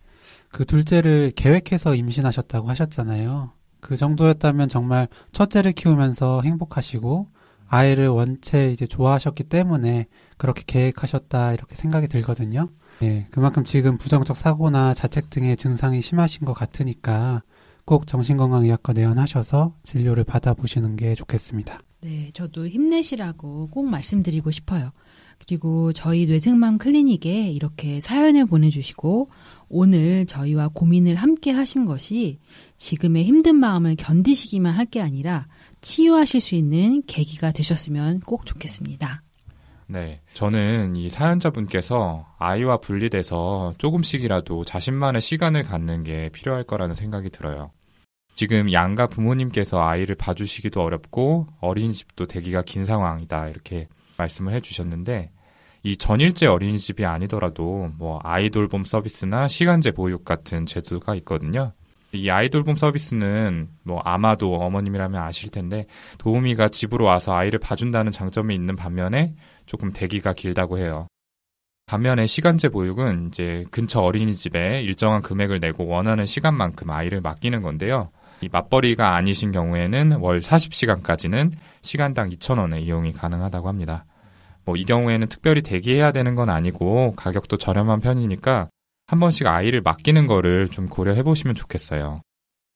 그 0.49 0.65
둘째를 0.65 1.31
계획해서 1.35 1.95
임신하셨다고 1.95 2.69
하셨잖아요. 2.69 3.51
그 3.79 3.95
정도였다면 3.95 4.69
정말 4.69 5.07
첫째를 5.31 5.71
키우면서 5.73 6.41
행복하시고 6.43 7.27
아이를 7.67 8.09
원체 8.09 8.69
이제 8.69 8.85
좋아하셨기 8.85 9.45
때문에 9.45 10.05
그렇게 10.37 10.63
계획하셨다 10.67 11.53
이렇게 11.53 11.75
생각이 11.75 12.07
들거든요. 12.09 12.69
네, 12.99 13.25
그만큼 13.31 13.63
지금 13.63 13.97
부정적 13.97 14.35
사고나 14.35 14.93
자책 14.93 15.29
등의 15.29 15.55
증상이 15.55 16.01
심하신 16.01 16.45
것 16.45 16.53
같으니까 16.53 17.41
꼭 17.85 18.07
정신건강의학과 18.07 18.93
내원하셔서 18.93 19.73
진료를 19.83 20.25
받아보시는 20.25 20.97
게 20.97 21.15
좋겠습니다. 21.15 21.79
네, 22.01 22.29
저도 22.33 22.67
힘내시라고 22.67 23.67
꼭 23.67 23.85
말씀드리고 23.85 24.51
싶어요. 24.51 24.91
그리고 25.45 25.91
저희 25.93 26.25
뇌생맘 26.27 26.77
클리닉에 26.77 27.49
이렇게 27.51 27.99
사연을 27.99 28.45
보내주시고 28.45 29.29
오늘 29.69 30.25
저희와 30.25 30.69
고민을 30.73 31.15
함께 31.15 31.51
하신 31.51 31.85
것이 31.85 32.39
지금의 32.77 33.23
힘든 33.23 33.55
마음을 33.55 33.95
견디시기만 33.95 34.73
할 34.73 34.85
게 34.91 34.99
아니라 34.99 35.47
치유하실 35.79 36.41
수 36.41 36.55
있는 36.55 37.01
계기가 37.07 37.51
되셨으면 37.53 38.19
꼭 38.21 38.45
좋겠습니다. 38.45 39.23
네. 39.87 40.21
저는 40.33 40.95
이 40.95 41.09
사연자분께서 41.09 42.25
아이와 42.37 42.77
분리돼서 42.77 43.73
조금씩이라도 43.77 44.63
자신만의 44.65 45.21
시간을 45.21 45.63
갖는 45.63 46.03
게 46.03 46.29
필요할 46.33 46.63
거라는 46.63 46.93
생각이 46.93 47.29
들어요. 47.29 47.71
지금 48.35 48.71
양가 48.71 49.07
부모님께서 49.07 49.81
아이를 49.81 50.15
봐주시기도 50.15 50.81
어렵고 50.81 51.47
어린이집도 51.59 52.25
대기가 52.25 52.61
긴 52.63 52.85
상황이다. 52.85 53.49
이렇게 53.49 53.87
말씀을 54.21 54.53
해주셨는데 54.53 55.31
이 55.83 55.97
전일제 55.97 56.45
어린이집이 56.45 57.05
아니더라도 57.05 57.89
뭐 57.97 58.19
아이돌봄 58.23 58.83
서비스나 58.83 59.47
시간제 59.47 59.91
보육 59.91 60.23
같은 60.23 60.65
제도가 60.65 61.15
있거든요. 61.15 61.73
이 62.13 62.29
아이돌봄 62.29 62.75
서비스는 62.75 63.69
뭐 63.83 63.99
아마도 63.99 64.55
어머님이라면 64.55 65.21
아실 65.21 65.49
텐데 65.49 65.85
도우미가 66.17 66.69
집으로 66.69 67.05
와서 67.05 67.33
아이를 67.33 67.59
봐준다는 67.59 68.11
장점이 68.11 68.53
있는 68.53 68.75
반면에 68.75 69.33
조금 69.65 69.91
대기가 69.91 70.33
길다고 70.33 70.77
해요. 70.77 71.07
반면에 71.87 72.25
시간제 72.25 72.69
보육은 72.69 73.27
이제 73.27 73.65
근처 73.71 74.01
어린이집에 74.01 74.81
일정한 74.83 75.21
금액을 75.21 75.59
내고 75.59 75.87
원하는 75.87 76.25
시간만큼 76.25 76.89
아이를 76.89 77.21
맡기는 77.21 77.61
건데요. 77.61 78.11
이 78.41 78.49
맞벌이가 78.51 79.15
아니신 79.15 79.51
경우에는 79.51 80.13
월 80.13 80.39
40시간까지는 80.39 81.51
시간당 81.81 82.29
2,000원에 82.29 82.81
이용이 82.81 83.13
가능하다고 83.13 83.67
합니다. 83.67 84.05
뭐 84.65 84.75
이 84.77 84.85
경우에는 84.85 85.27
특별히 85.27 85.61
대기해야 85.61 86.11
되는 86.11 86.35
건 86.35 86.49
아니고 86.49 87.13
가격도 87.15 87.57
저렴한 87.57 87.99
편이니까 87.99 88.69
한 89.07 89.19
번씩 89.19 89.47
아이를 89.47 89.81
맡기는 89.81 90.27
거를 90.27 90.67
좀 90.69 90.87
고려해 90.87 91.23
보시면 91.23 91.55
좋겠어요. 91.55 92.21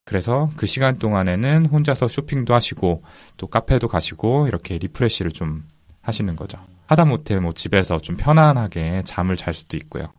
그래서 0.06 0.50
그 0.58 0.66
시간 0.68 0.98
동안에는 1.00 1.66
혼자서 1.68 2.08
쇼핑도 2.08 2.54
하시고 2.54 3.04
또 3.38 3.48
카페도 3.48 3.88
가시고 3.88 4.48
이렇게 4.48 4.78
리프레시를 4.78 5.32
좀 5.32 5.64
하시는 6.02 6.36
거죠. 6.36 6.60
하다못해 6.88 7.40
뭐 7.40 7.54
집에서 7.54 7.98
좀 8.00 8.16
편안하게 8.18 9.02
잠을 9.06 9.36
잘 9.36 9.54
수도 9.54 9.78
있고요. 9.78 10.14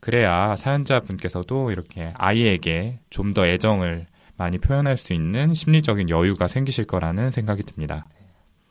그래야 0.00 0.54
사연자분께서도 0.56 1.70
이렇게 1.70 2.12
아이에게 2.16 3.00
좀 3.10 3.32
더 3.34 3.46
애정을 3.46 4.06
많이 4.36 4.58
표현할 4.58 4.96
수 4.96 5.14
있는 5.14 5.54
심리적인 5.54 6.10
여유가 6.10 6.46
생기실 6.48 6.84
거라는 6.86 7.30
생각이 7.30 7.62
듭니다. 7.62 8.06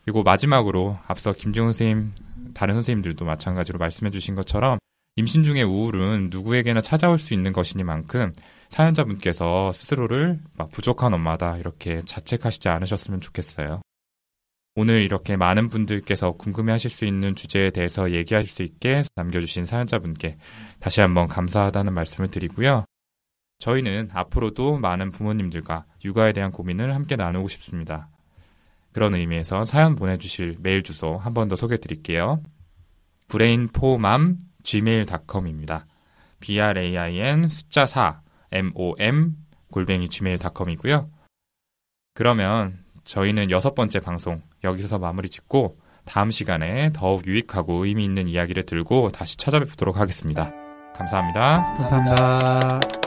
그리고 0.08 0.24
마지막으로 0.24 0.98
앞서 1.06 1.34
김지훈 1.34 1.74
선생님, 1.74 2.14
다른 2.54 2.76
선생님들도 2.76 3.26
마찬가지로 3.26 3.78
말씀해 3.78 4.10
주신 4.10 4.36
것처럼 4.36 4.80
임신 5.18 5.44
중의 5.44 5.66
우울은 5.66 6.30
누구에게나 6.32 6.80
찾아올 6.80 7.18
수 7.18 7.34
있는 7.34 7.52
것이니만큼 7.52 8.32
사연자분께서 8.70 9.74
스스로를 9.74 10.40
부족한 10.72 11.14
엄마다 11.14 11.58
이렇게 11.58 12.02
자책하시지 12.06 12.70
않으셨으면 12.70 13.20
좋겠어요. 13.20 13.82
오늘 14.76 15.02
이렇게 15.02 15.36
많은 15.36 15.68
분들께서 15.68 16.38
궁금해 16.38 16.72
하실 16.72 16.90
수 16.90 17.04
있는 17.04 17.36
주제에 17.36 17.72
대해서 17.72 18.14
얘기하실 18.14 18.50
수 18.50 18.64
있게 18.64 19.04
남겨주신 19.16 19.66
사연자분께 19.66 20.38
다시 20.80 21.02
한번 21.02 21.28
감사하다는 21.28 21.92
말씀을 21.94 22.32
드리고요. 22.32 22.86
저희는 23.60 24.12
앞으로도 24.14 24.78
많은 24.78 25.12
부모님들과 25.12 25.84
육아에 26.06 26.32
대한 26.32 26.52
고민을 26.52 26.96
함께 26.96 27.18
나누고 27.18 27.50
싶습니다. 27.50 28.08
그런 28.98 29.14
의미에서 29.14 29.64
사연 29.66 29.96
보내주실 29.96 30.58
메일 30.60 30.82
주소 30.82 31.18
한 31.18 31.32
번 31.36 31.48
더 31.48 31.56
소개해 31.56 31.78
드릴게요. 31.78 32.42
brain포맘 33.28 34.40
gmail.com입니다. 34.64 35.86
brain 36.40 37.44
숫자 37.48 37.86
4 37.86 38.22
mom 38.52 39.36
골뱅이 39.72 40.10
gmail.com이고요. 40.10 41.12
그러면 42.16 42.80
저희는 43.04 43.52
여섯 43.52 43.76
번째 43.76 44.00
방송 44.00 44.42
여기서 44.64 44.98
마무리 44.98 45.30
짓고 45.30 45.78
다음 46.04 46.32
시간에 46.32 46.90
더욱 46.92 47.28
유익하고 47.28 47.86
의미 47.86 48.04
있는 48.04 48.28
이야기를 48.28 48.64
들고 48.64 49.10
다시 49.10 49.38
찾아뵙도록 49.38 49.98
하겠습니다. 49.98 50.52
감사합니다. 50.96 51.76
감사합니다. 51.78 53.07